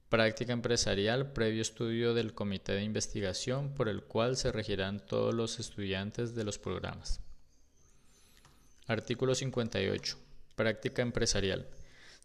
[0.10, 5.60] Práctica empresarial previo estudio del comité de investigación por el cual se regirán todos los
[5.60, 7.22] estudiantes de los programas.
[8.88, 10.18] Artículo 58.
[10.56, 11.68] Práctica empresarial.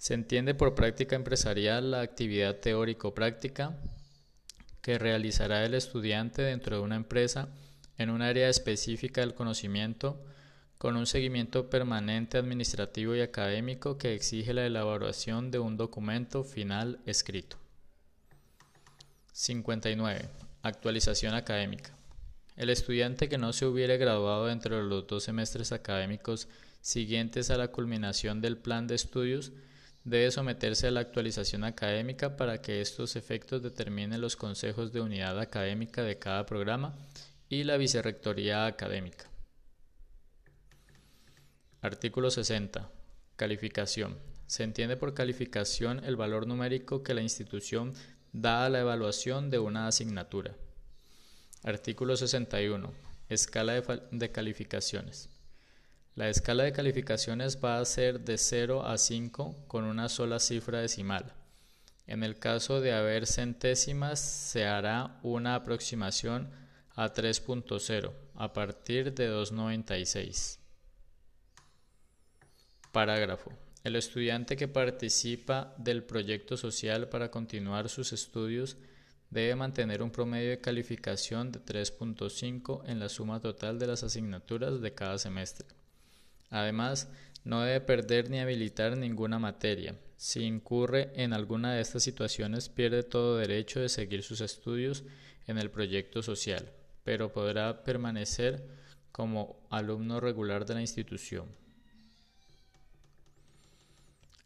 [0.04, 3.74] Se entiende por práctica empresarial la actividad teórico-práctica
[4.82, 7.48] que realizará el estudiante dentro de una empresa
[7.96, 10.22] en un área específica del conocimiento
[10.76, 17.00] con un seguimiento permanente administrativo y académico que exige la elaboración de un documento final
[17.06, 17.56] escrito.
[19.32, 20.28] 59.
[20.60, 21.96] Actualización académica.
[22.56, 26.46] El estudiante que no se hubiere graduado entre los dos semestres académicos
[26.82, 29.50] siguientes a la culminación del plan de estudios
[30.04, 35.40] debe someterse a la actualización académica para que estos efectos determinen los consejos de unidad
[35.40, 36.94] académica de cada programa
[37.48, 39.30] y la vicerrectoría académica.
[41.80, 42.90] Artículo 60.
[43.36, 44.18] Calificación.
[44.46, 47.94] Se entiende por calificación el valor numérico que la institución
[48.32, 50.54] da la evaluación de una asignatura.
[51.62, 52.92] Artículo 61.
[53.28, 55.30] Escala de, calificaciones.
[56.16, 60.80] La escala de calificaciones va a ser de 0 a 5 con una sola cifra
[60.80, 61.34] decimal.
[62.06, 66.50] En el caso de haber centésimas, se hará una aproximación
[66.94, 70.60] a 3.0 a partir de 296.
[72.92, 73.52] Parágrafo.
[73.82, 78.76] El estudiante que participa del proyecto social para continuar sus estudios
[79.30, 84.80] debe mantener un promedio de calificación de 3.5 en la suma total de las asignaturas
[84.80, 85.66] de cada semestre.
[86.54, 87.08] Además,
[87.42, 89.98] no debe perder ni habilitar ninguna materia.
[90.16, 95.02] Si incurre en alguna de estas situaciones, pierde todo derecho de seguir sus estudios
[95.48, 96.70] en el proyecto social,
[97.02, 98.64] pero podrá permanecer
[99.10, 101.48] como alumno regular de la institución.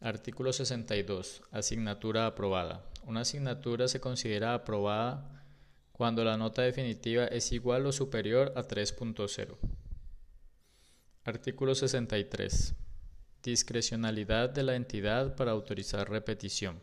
[0.01, 1.43] Artículo 62.
[1.51, 2.83] Asignatura aprobada.
[3.05, 5.43] Una asignatura se considera aprobada
[5.91, 9.78] cuando la nota definitiva es igual o superior a 3.0.
[11.23, 12.75] Artículo 63.
[13.43, 16.81] Discrecionalidad de la entidad para autorizar repetición.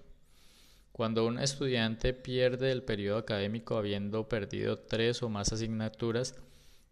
[0.92, 6.34] Cuando un estudiante pierde el periodo académico habiendo perdido tres o más asignaturas,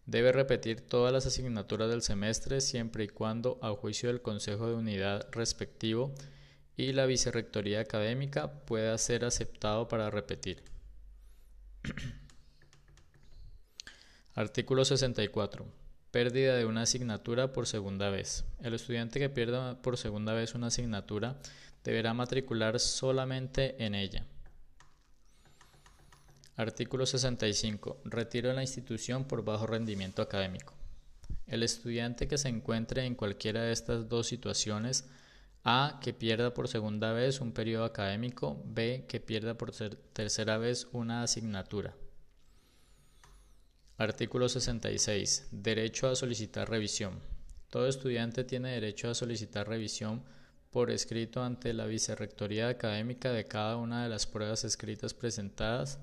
[0.05, 4.75] Debe repetir todas las asignaturas del semestre siempre y cuando, a juicio del Consejo de
[4.75, 6.13] Unidad respectivo
[6.77, 10.61] y la Vicerrectoría Académica, pueda ser aceptado para repetir.
[14.35, 15.84] Artículo 64.
[16.15, 18.45] Pérdida de una asignatura por segunda vez.
[18.61, 21.35] El estudiante que pierda por segunda vez una asignatura
[21.83, 24.25] deberá matricular solamente en ella.
[26.55, 27.97] Artículo 65.
[28.05, 30.73] Retiro de la institución por bajo rendimiento académico.
[31.47, 35.09] El estudiante que se encuentre en cualquiera de estas dos situaciones,
[35.65, 35.99] A.
[36.01, 39.03] que pierda por segunda vez un periodo académico, B.
[39.09, 39.73] que pierda por
[40.13, 41.93] tercera vez una asignatura.
[43.97, 45.47] Artículo 66.
[45.51, 47.21] Derecho a solicitar revisión.
[47.69, 50.21] Todo estudiante tiene derecho a solicitar revisión
[50.69, 55.99] por escrito ante la Vicerrectoría Académica de cada una de las pruebas escritas presentadas,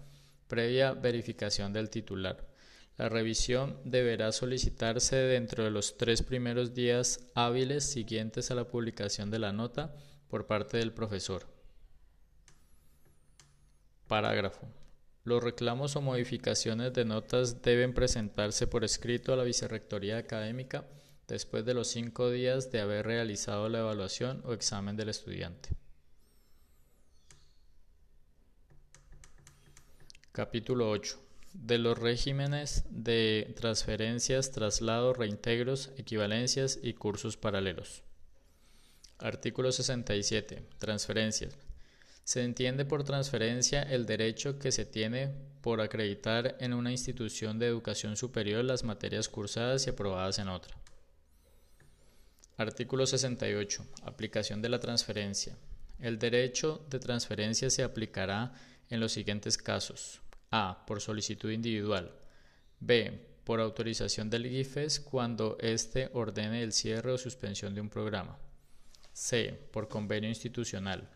[0.49, 2.49] previa verificación del titular.
[2.97, 9.31] La revisión deberá solicitarse dentro de los tres primeros días hábiles siguientes a la publicación
[9.31, 9.95] de la nota
[10.29, 11.47] por parte del profesor.
[14.09, 14.82] Parágrafo.
[15.25, 20.85] Los reclamos o modificaciones de notas deben presentarse por escrito a la Vicerrectoría Académica
[21.29, 25.71] después de los cinco días de haber realizado la evaluación o examen del estudiante.
[30.33, 31.21] Capítulo 8.
[31.53, 38.03] De los regímenes de transferencias, traslados, reintegros, equivalencias y cursos paralelos.
[39.19, 40.65] Artículo 67.
[40.79, 41.57] Transferencias.
[42.25, 47.67] Se entiende por transferencia el derecho que se tiene por acreditar en una institución de
[47.67, 50.77] educación superior las materias cursadas y aprobadas en otra.
[52.57, 53.87] Artículo 68.
[54.03, 55.57] Aplicación de la transferencia.
[55.99, 58.53] El derecho de transferencia se aplicará
[58.89, 60.21] en los siguientes casos.
[60.51, 60.85] A.
[60.87, 62.13] Por solicitud individual.
[62.79, 63.27] B.
[63.45, 68.39] Por autorización del IFES cuando éste ordene el cierre o suspensión de un programa.
[69.13, 69.69] C.
[69.73, 71.09] Por convenio institucional.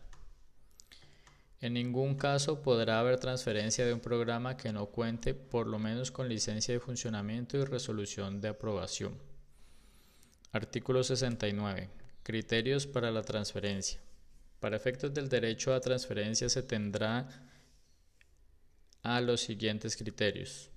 [1.59, 6.11] En ningún caso podrá haber transferencia de un programa que no cuente por lo menos
[6.11, 9.17] con licencia de funcionamiento y resolución de aprobación.
[10.51, 11.89] Artículo 69.
[12.21, 13.99] Criterios para la transferencia.
[14.59, 17.27] Para efectos del derecho a transferencia se tendrá
[19.01, 20.69] a los siguientes criterios.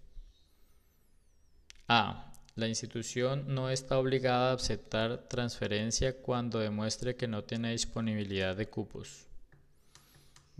[1.89, 2.33] A.
[2.57, 8.69] La institución no está obligada a aceptar transferencia cuando demuestre que no tiene disponibilidad de
[8.69, 9.30] cupos.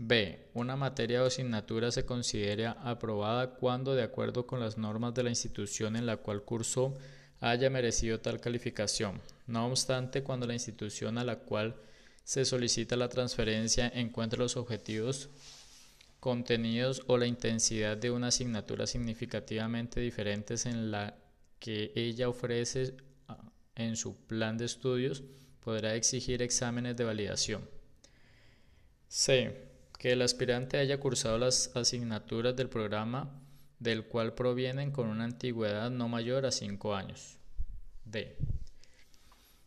[0.03, 0.49] B.
[0.55, 5.29] Una materia o asignatura se considera aprobada cuando, de acuerdo con las normas de la
[5.29, 6.95] institución en la cual cursó,
[7.39, 9.21] haya merecido tal calificación.
[9.45, 11.75] No obstante, cuando la institución a la cual
[12.23, 15.29] se solicita la transferencia encuentre los objetivos,
[16.19, 21.15] contenidos o la intensidad de una asignatura significativamente diferentes en la
[21.59, 22.95] que ella ofrece
[23.27, 23.37] ah,
[23.75, 25.23] en su plan de estudios,
[25.59, 27.69] podrá exigir exámenes de validación.
[29.07, 29.70] C
[30.01, 33.39] que el aspirante haya cursado las asignaturas del programa
[33.77, 37.37] del cual provienen con una antigüedad no mayor a 5 años.
[38.03, 38.35] D.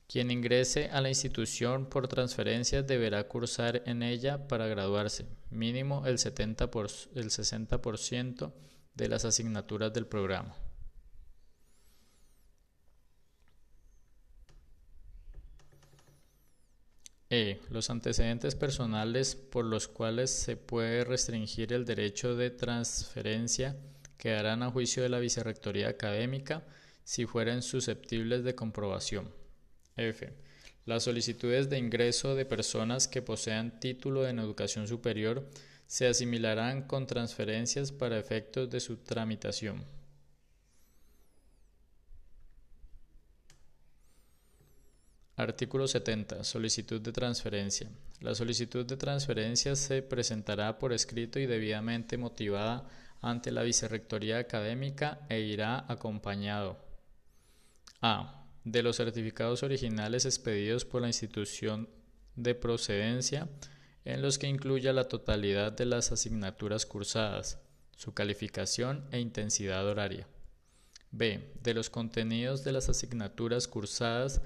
[0.08, 6.18] Quien ingrese a la institución por transferencia deberá cursar en ella para graduarse, mínimo el,
[6.18, 8.52] 70 por, el 60%
[8.96, 10.56] de las asignaturas del programa.
[17.34, 17.60] E.
[17.68, 23.76] Los antecedentes personales por los cuales se puede restringir el derecho de transferencia
[24.16, 26.62] quedarán a juicio de la Vicerrectoría Académica
[27.02, 29.32] si fueren susceptibles de comprobación.
[29.96, 30.32] F.
[30.86, 35.50] Las solicitudes de ingreso de personas que posean título en educación superior
[35.88, 39.84] se asimilarán con transferencias para efectos de su tramitación.
[45.36, 46.44] Artículo 70.
[46.44, 47.90] Solicitud de transferencia.
[48.20, 52.88] La solicitud de transferencia se presentará por escrito y debidamente motivada
[53.20, 56.78] ante la Vicerrectoría Académica e irá acompañado
[58.00, 58.46] a.
[58.62, 61.88] de los certificados originales expedidos por la institución
[62.36, 63.48] de procedencia
[64.04, 67.58] en los que incluya la totalidad de las asignaturas cursadas,
[67.96, 70.28] su calificación e intensidad horaria.
[71.10, 71.52] B.
[71.60, 74.40] de los contenidos de las asignaturas cursadas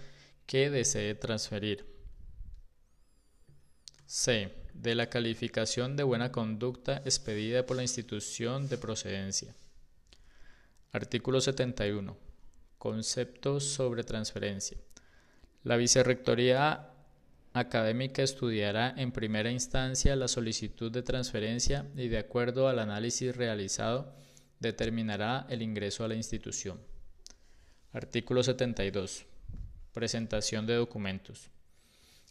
[0.49, 1.85] que desee transferir.
[4.07, 4.51] C.
[4.73, 9.55] De la calificación de buena conducta expedida por la institución de procedencia.
[10.91, 12.17] Artículo 71.
[12.79, 14.79] Conceptos sobre transferencia.
[15.65, 16.95] La Vicerrectoría
[17.53, 24.15] académica estudiará en primera instancia la solicitud de transferencia y de acuerdo al análisis realizado
[24.61, 26.81] determinará el ingreso a la institución.
[27.93, 29.27] Artículo 72.
[29.93, 31.51] Presentación de documentos.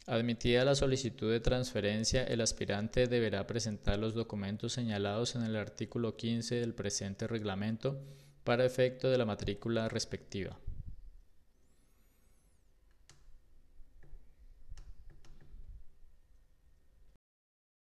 [0.05, 6.15] Admitida la solicitud de transferencia, el aspirante deberá presentar los documentos señalados en el artículo
[6.15, 7.99] 15 del presente reglamento
[8.45, 10.57] para efecto de la matrícula respectiva.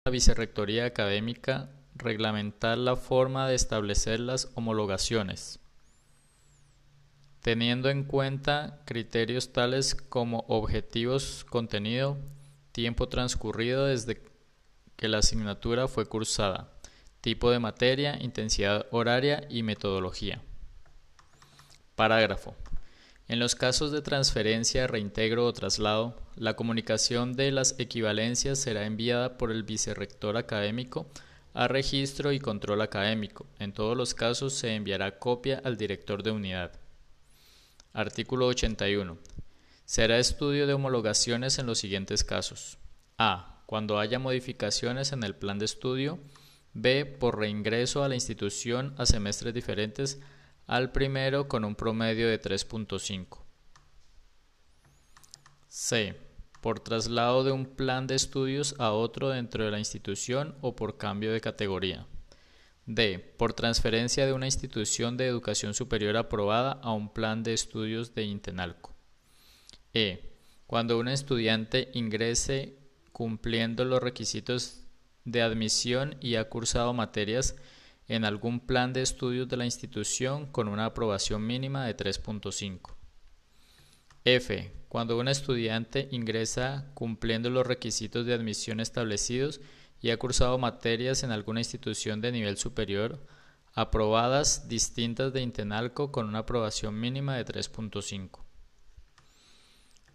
[0.04, 5.59] La Vicerrectoría Académica reglamentar la forma de establecer las homologaciones
[7.40, 12.18] teniendo en cuenta criterios tales como objetivos, contenido,
[12.72, 14.22] tiempo transcurrido desde
[14.96, 16.70] que la asignatura fue cursada,
[17.20, 20.42] tipo de materia, intensidad horaria y metodología.
[21.96, 22.54] Parágrafo.
[23.28, 29.38] En los casos de transferencia, reintegro o traslado, la comunicación de las equivalencias será enviada
[29.38, 31.06] por el vicerrector académico
[31.54, 33.46] a registro y control académico.
[33.58, 36.72] En todos los casos se enviará copia al director de unidad.
[37.92, 39.18] Artículo 81.
[39.84, 42.78] Será estudio de homologaciones en los siguientes casos.
[43.18, 43.64] A.
[43.66, 46.20] Cuando haya modificaciones en el plan de estudio.
[46.72, 47.04] B.
[47.04, 50.20] Por reingreso a la institución a semestres diferentes
[50.68, 53.38] al primero con un promedio de 3.5.
[55.66, 56.16] C.
[56.60, 60.96] Por traslado de un plan de estudios a otro dentro de la institución o por
[60.96, 62.06] cambio de categoría.
[62.94, 63.20] D.
[63.36, 68.24] Por transferencia de una institución de educación superior aprobada a un plan de estudios de
[68.24, 68.96] Intenalco.
[69.94, 70.34] E.
[70.66, 72.78] Cuando un estudiante ingrese
[73.12, 74.80] cumpliendo los requisitos
[75.24, 77.54] de admisión y ha cursado materias
[78.08, 82.96] en algún plan de estudios de la institución con una aprobación mínima de 3.5.
[84.24, 84.72] F.
[84.88, 89.60] Cuando un estudiante ingresa cumpliendo los requisitos de admisión establecidos
[90.00, 93.24] y ha cursado materias en alguna institución de nivel superior
[93.72, 98.40] aprobadas distintas de Intenalco con una aprobación mínima de 3.5.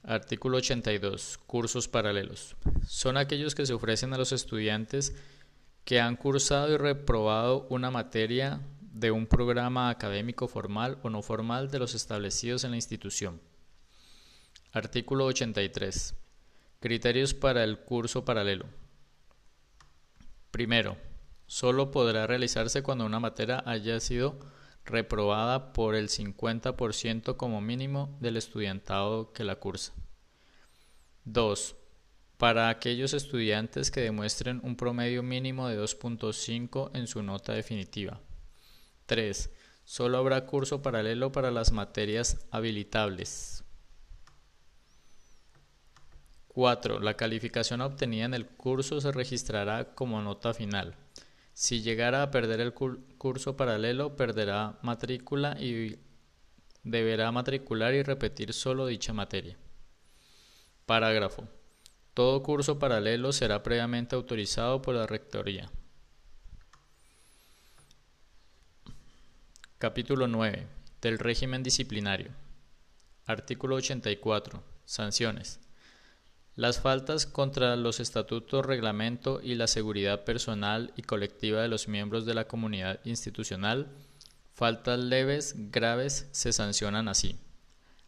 [0.04, 1.40] Artículo 82.
[1.48, 2.56] Cursos paralelos.
[2.88, 5.16] Son aquellos que se ofrecen a los estudiantes
[5.84, 11.70] que han cursado y reprobado una materia de un programa académico formal o no formal
[11.70, 13.42] de los establecidos en la institución.
[14.74, 16.16] Artículo 83.
[16.80, 18.66] Criterios para el curso paralelo.
[20.56, 20.96] Primero,
[21.48, 24.40] solo podrá realizarse cuando una materia haya sido
[24.86, 29.92] reprobada por el 50% como mínimo del estudiantado que la cursa.
[31.26, 31.76] 2
[32.38, 38.22] para aquellos estudiantes que demuestren un promedio mínimo de 2.5 en su nota definitiva.
[39.08, 39.50] 3.
[39.84, 43.55] Solo habrá curso paralelo para las materias habilitables.
[46.56, 47.02] 4.
[47.02, 50.96] La calificación obtenida en el curso se registrará como nota final.
[51.54, 56.00] Si llegara a perder el curso paralelo, perderá matrícula y
[56.84, 59.58] deberá matricular y repetir solo dicha materia.
[60.86, 61.46] Parágrafo.
[62.14, 65.70] Todo curso paralelo será previamente autorizado por la Rectoría.
[69.78, 70.68] Capítulo 9.
[71.02, 72.32] Del régimen disciplinario.
[73.26, 74.64] Artículo 84.
[74.86, 75.60] Sanciones.
[76.56, 82.26] Las faltas contra los estatutos, reglamento y la seguridad personal y colectiva de los miembros
[82.26, 83.92] de la comunidad institucional,
[84.54, 87.38] faltas leves, graves, se sancionan así.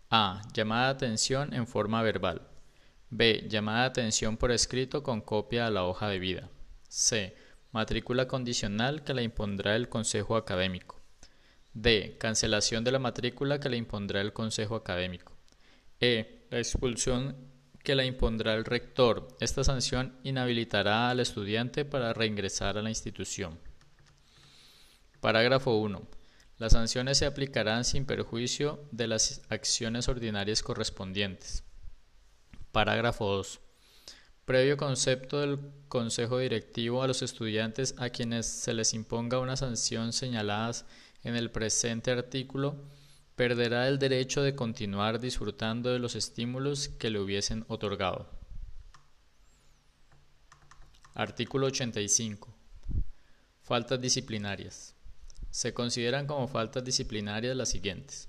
[0.09, 0.41] A.
[0.53, 2.47] Llamada de atención en forma verbal.
[3.09, 3.47] B.
[3.49, 6.49] Llamada de atención por escrito con copia a la hoja de vida.
[6.87, 7.35] C.
[7.73, 11.01] Matrícula condicional que la impondrá el Consejo Académico.
[11.73, 12.15] D.
[12.17, 15.33] Cancelación de la matrícula que le impondrá el Consejo Académico.
[15.99, 16.47] E.
[16.49, 17.35] La expulsión
[17.87, 19.29] que la impondrá el rector.
[19.39, 23.57] Esta sanción inhabilitará al estudiante para reingresar a la institución.
[25.21, 26.05] Parágrafo 1.
[26.57, 31.63] Las sanciones se aplicarán sin perjuicio de las acciones ordinarias correspondientes.
[32.73, 33.61] Parágrafo 2.
[34.43, 35.57] Previo concepto del
[35.87, 40.85] Consejo Directivo a los estudiantes a quienes se les imponga una sanción señaladas
[41.23, 42.83] en el presente artículo,
[43.37, 48.27] perderá el derecho de continuar disfrutando de los estímulos que le hubiesen otorgado.
[51.13, 52.51] Artículo 85.
[53.61, 54.95] Faltas disciplinarias.
[55.51, 58.27] Se consideran como faltas disciplinarias las siguientes.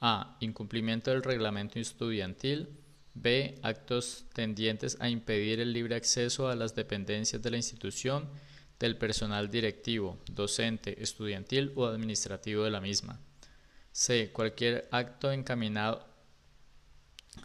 [0.00, 0.38] A.
[0.40, 2.80] Incumplimiento del reglamento estudiantil
[3.12, 3.60] B.
[3.62, 8.30] Actos tendientes a impedir el libre acceso a las dependencias de la institución
[8.78, 13.20] del personal directivo, docente, estudiantil o administrativo de la misma.
[13.96, 14.30] C.
[14.30, 16.04] Cualquier acto encaminado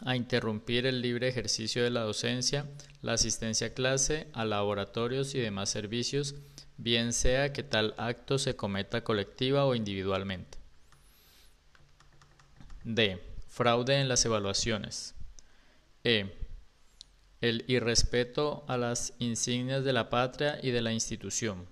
[0.04, 2.68] a interrumpir el libre ejercicio de la docencia,
[3.00, 6.34] la asistencia a clase, a laboratorios y demás servicios,
[6.76, 10.58] bien sea que tal acto se cometa colectiva o individualmente.
[12.84, 13.18] D.
[13.48, 15.14] Fraude en las evaluaciones.
[16.04, 16.36] E.
[17.40, 21.66] El irrespeto a las insignias de la patria y de la institución.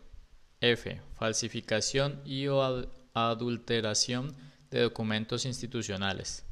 [0.63, 1.03] F.
[1.13, 2.63] Falsificación y o
[3.13, 6.45] adulteración de documentos institucionales.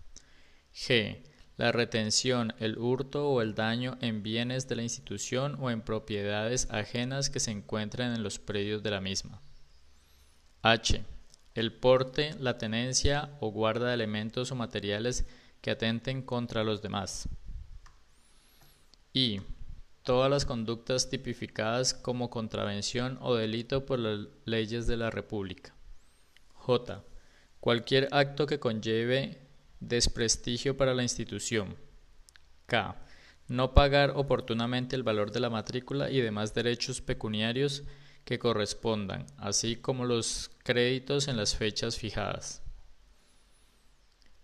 [0.74, 1.22] G.
[1.56, 6.68] La retención, el hurto o el daño en bienes de la institución o en propiedades
[6.70, 9.42] ajenas que se encuentren en los predios de la misma.
[10.62, 11.04] H.
[11.54, 15.26] El porte, la tenencia o guarda de elementos o materiales
[15.60, 17.28] que atenten contra los demás.
[19.12, 19.40] Y
[20.04, 25.74] todas las conductas tipificadas como contravención o delito por las leyes de la República.
[26.54, 27.02] J.
[27.60, 29.48] Cualquier acto que conlleve
[29.80, 31.76] Desprestigio para la institución.
[32.66, 32.96] K.
[33.46, 37.84] No pagar oportunamente el valor de la matrícula y demás derechos pecuniarios
[38.24, 42.62] que correspondan, así como los créditos en las fechas fijadas.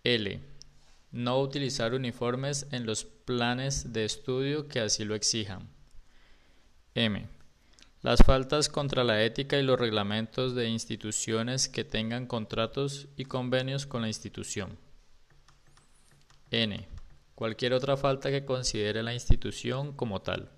[0.05, 0.41] L.
[1.11, 5.69] No utilizar uniformes en los planes de estudio que así lo exijan.
[6.95, 7.27] M.
[8.05, 13.87] Las faltas contra la ética y los reglamentos de instituciones que tengan contratos y convenios
[13.87, 14.77] con la institución.
[16.51, 16.87] N.
[17.35, 20.51] Cualquier otra falta que considere la institución como tal.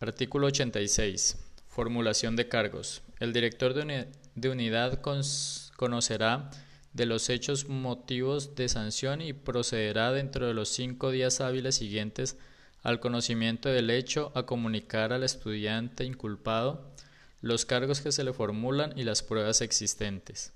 [0.00, 1.38] Artículo 86.
[1.66, 3.00] Formulación de cargos.
[3.20, 6.50] El director de, unidad conocerá
[6.92, 12.36] de los hechos motivos de sanción y procederá dentro de los cinco días hábiles siguientes
[12.84, 16.92] al conocimiento del hecho a comunicar al estudiante inculpado
[17.40, 20.52] los cargos que se le formulan y las pruebas existentes.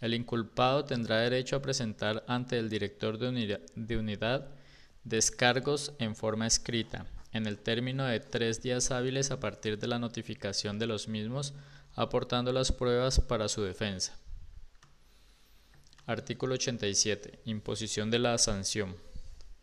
[0.00, 4.48] El inculpado tendrá derecho a presentar ante el director de, unidad
[5.04, 9.98] descargos en forma escrita, en el término de tres días hábiles a partir de la
[9.98, 11.52] notificación de los mismos,
[11.94, 14.16] aportando las pruebas para su defensa.
[16.06, 17.40] Artículo 87.
[17.44, 18.94] Imposición de la sanción.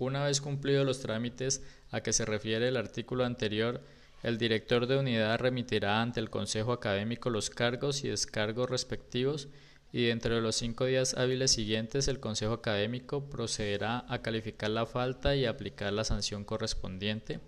[0.04, 3.82] Una vez cumplidos los trámites a que se refiere el artículo anterior,
[4.22, 9.48] el director de unidad remitirá ante el Consejo Académico los cargos y descargos respectivos
[9.94, 14.86] y dentro de los cinco días hábiles siguientes el Consejo Académico procederá a calificar la
[14.86, 17.40] falta y aplicar la sanción correspondiente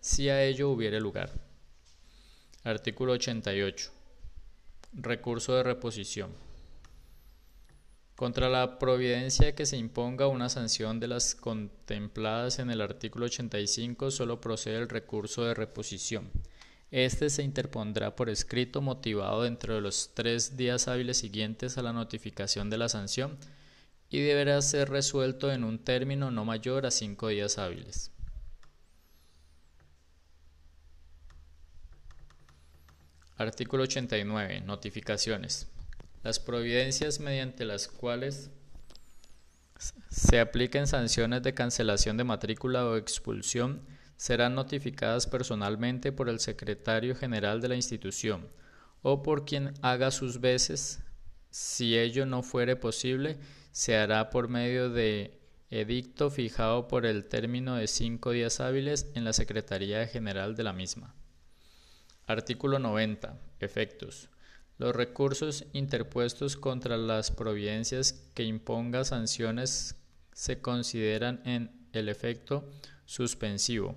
[0.00, 1.30] si a ello hubiere lugar.
[2.64, 3.92] Artículo 88.
[4.92, 6.30] Recurso de reposición.
[8.16, 14.12] Contra la providencia que se imponga una sanción de las contempladas en el artículo 85
[14.12, 16.30] solo procede el recurso de reposición.
[16.92, 21.92] Este se interpondrá por escrito motivado dentro de los tres días hábiles siguientes a la
[21.92, 23.36] notificación de la sanción
[24.10, 28.12] y deberá ser resuelto en un término no mayor a cinco días hábiles.
[33.36, 34.60] Artículo 89.
[34.60, 35.73] Notificaciones.
[36.24, 38.50] Las providencias mediante las cuales
[40.08, 43.82] se apliquen sanciones de cancelación de matrícula o expulsión
[44.16, 48.48] serán notificadas personalmente por el secretario general de la institución
[49.02, 51.02] o por quien haga sus veces.
[51.50, 53.36] Si ello no fuere posible,
[53.70, 59.24] se hará por medio de edicto fijado por el término de cinco días hábiles en
[59.24, 61.14] la Secretaría General de la misma.
[62.26, 63.38] Artículo 90.
[63.60, 64.30] Efectos.
[64.76, 69.96] Los recursos interpuestos contra las providencias que imponga sanciones
[70.32, 72.68] se consideran en el efecto
[73.06, 73.94] suspensivo.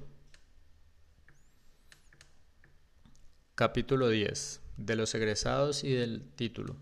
[3.56, 4.62] Capítulo 10.
[4.78, 6.76] De los egresados y del título.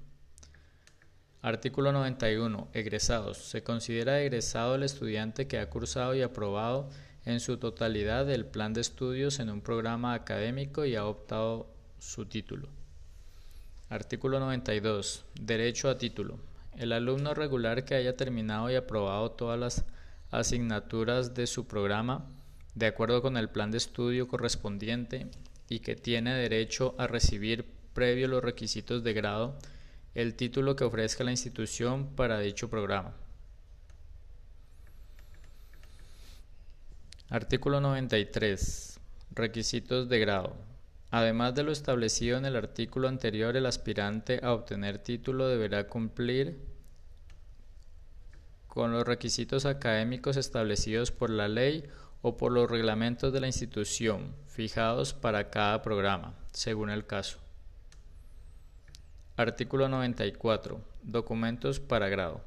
[1.42, 2.68] Artículo 91.
[2.74, 3.38] Egresados.
[3.38, 6.90] Se considera egresado el estudiante que ha cursado y aprobado
[7.24, 12.26] en su totalidad el plan de estudios en un programa académico y ha optado su
[12.26, 12.68] título.
[13.90, 15.26] Artículo 92.
[15.40, 16.40] Derecho a título.
[16.76, 19.86] El alumno regular que haya terminado y aprobado todas las
[20.32, 22.26] asignaturas de su programa
[22.74, 25.28] de acuerdo con el plan de estudio correspondiente
[25.70, 29.58] y que tiene derecho a recibir previo los requisitos de grado
[30.16, 33.14] el título que ofrezca la institución para dicho programa.
[37.30, 39.00] Artículo 93.
[39.32, 40.75] Requisitos de grado.
[41.16, 46.60] Además de lo establecido en el artículo anterior, el aspirante a obtener título deberá cumplir
[48.68, 51.86] con los requisitos académicos establecidos por la ley
[52.22, 57.40] o por los reglamentos de la institución fijados para cada programa, según el caso.
[59.38, 60.82] Artículo 94.
[61.02, 62.42] Documentos para grado.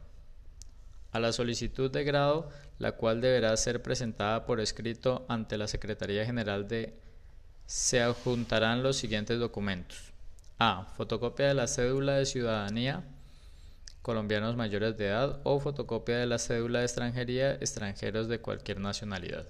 [1.12, 6.26] A la solicitud de grado, la cual deberá ser presentada por escrito ante la Secretaría
[6.26, 7.07] General de
[7.68, 9.98] se adjuntarán los siguientes documentos.
[10.58, 10.86] A.
[10.96, 13.04] Fotocopia de la cédula de ciudadanía
[14.00, 19.46] colombianos mayores de edad o fotocopia de la cédula de extranjería extranjeros de cualquier nacionalidad.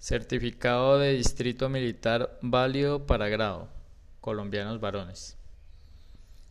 [0.00, 3.68] Certificado de distrito militar válido para grado
[4.20, 5.36] colombianos varones.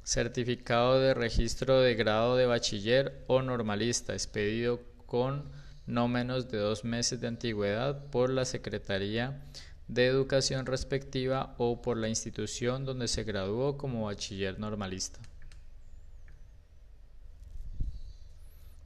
[0.05, 5.43] Certificado de registro de grado de bachiller o normalista expedido con
[5.87, 11.97] no menos de dos meses de antigüedad por la Secretaría de educación respectiva o por
[11.97, 15.19] la institución donde se graduó como bachiller normalista.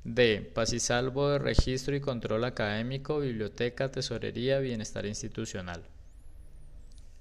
[0.05, 0.51] D.
[0.53, 5.83] Paz y salvo de registro y control académico, biblioteca, tesorería, bienestar institucional.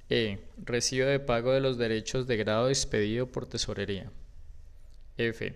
[0.09, 0.41] E.
[0.59, 4.11] Recibo de pago de los derechos de grado expedido por tesorería.
[5.17, 5.55] F.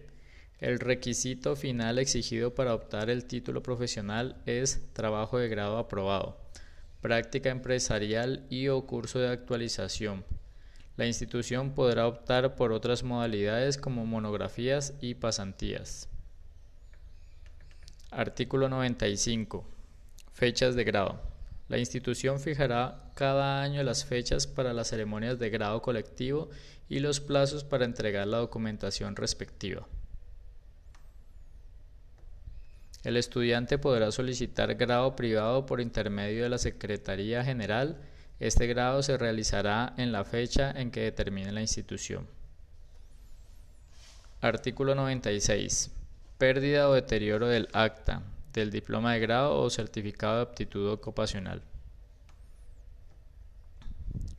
[0.61, 6.39] El requisito final exigido para optar el título profesional es trabajo de grado aprobado,
[7.01, 10.25] práctica empresarial y o curso de actualización.
[10.97, 16.09] La institución podrá optar por otras modalidades como monografías y pasantías.
[18.11, 19.69] Artículo 95.
[20.33, 21.21] Fechas de grado.
[21.69, 26.49] La institución fijará cada año las fechas para las ceremonias de grado colectivo
[26.89, 29.87] y los plazos para entregar la documentación respectiva.
[33.07, 38.01] El estudiante podrá solicitar grado privado por intermedio de la Secretaría General.
[38.41, 42.27] Este grado se realizará en la fecha en que determine la institución.
[44.41, 45.93] Artículo 96.
[46.37, 51.63] Pérdida o deterioro del acta, del diploma de grado o certificado de aptitud ocupacional.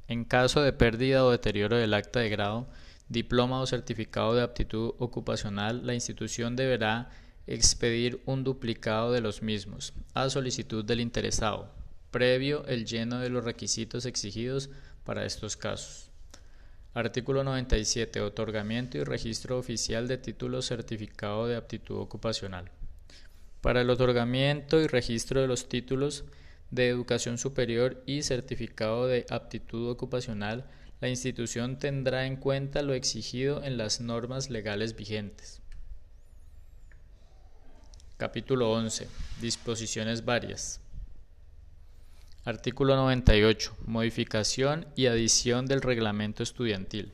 [0.09, 2.67] En caso de pérdida o deterioro del acta de grado,
[3.07, 7.09] diploma o certificado de aptitud ocupacional, la institución deberá
[7.47, 11.73] expedir un duplicado de los mismos, a solicitud del interesado,
[12.11, 14.69] previo el lleno de los requisitos exigidos
[15.03, 16.11] para estos casos.
[16.93, 18.21] Artículo 97.
[18.21, 22.71] Otorgamiento y registro oficial de título certificado de aptitud ocupacional.
[23.61, 26.25] Para el otorgamiento y registro de los títulos
[26.71, 30.65] de educación superior y certificado de aptitud ocupacional,
[30.99, 35.61] la institución tendrá en cuenta lo exigido en las normas legales vigentes.
[38.17, 39.07] Capítulo 11.
[39.41, 40.81] Disposiciones varias.
[42.45, 43.77] Artículo 98.
[43.85, 47.13] Modificación y adición del reglamento estudiantil.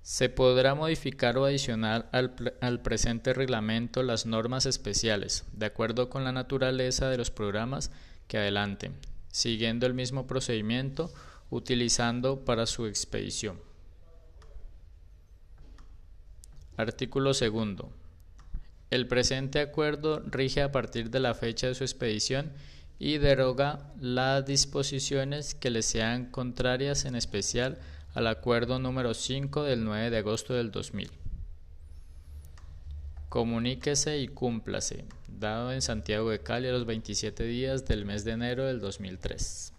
[0.00, 6.32] Se podrá modificar o adicionar al, presente reglamento las normas especiales, de acuerdo con la
[6.32, 7.90] naturaleza de los programas
[8.28, 8.92] que adelante,
[9.30, 11.12] siguiendo el mismo procedimiento
[11.50, 13.60] utilizando para su expedición.
[16.78, 17.92] Artículo segundo.
[18.90, 22.52] El presente acuerdo rige a partir de la fecha de su expedición
[22.98, 27.78] y deroga las disposiciones que le sean contrarias, en especial
[28.14, 31.10] al acuerdo número 5 del 9 de agosto del 2000.
[33.28, 38.32] Comuníquese y cúmplase, dado en Santiago de Cali a los 27 días del mes de
[38.32, 39.74] enero del 2003.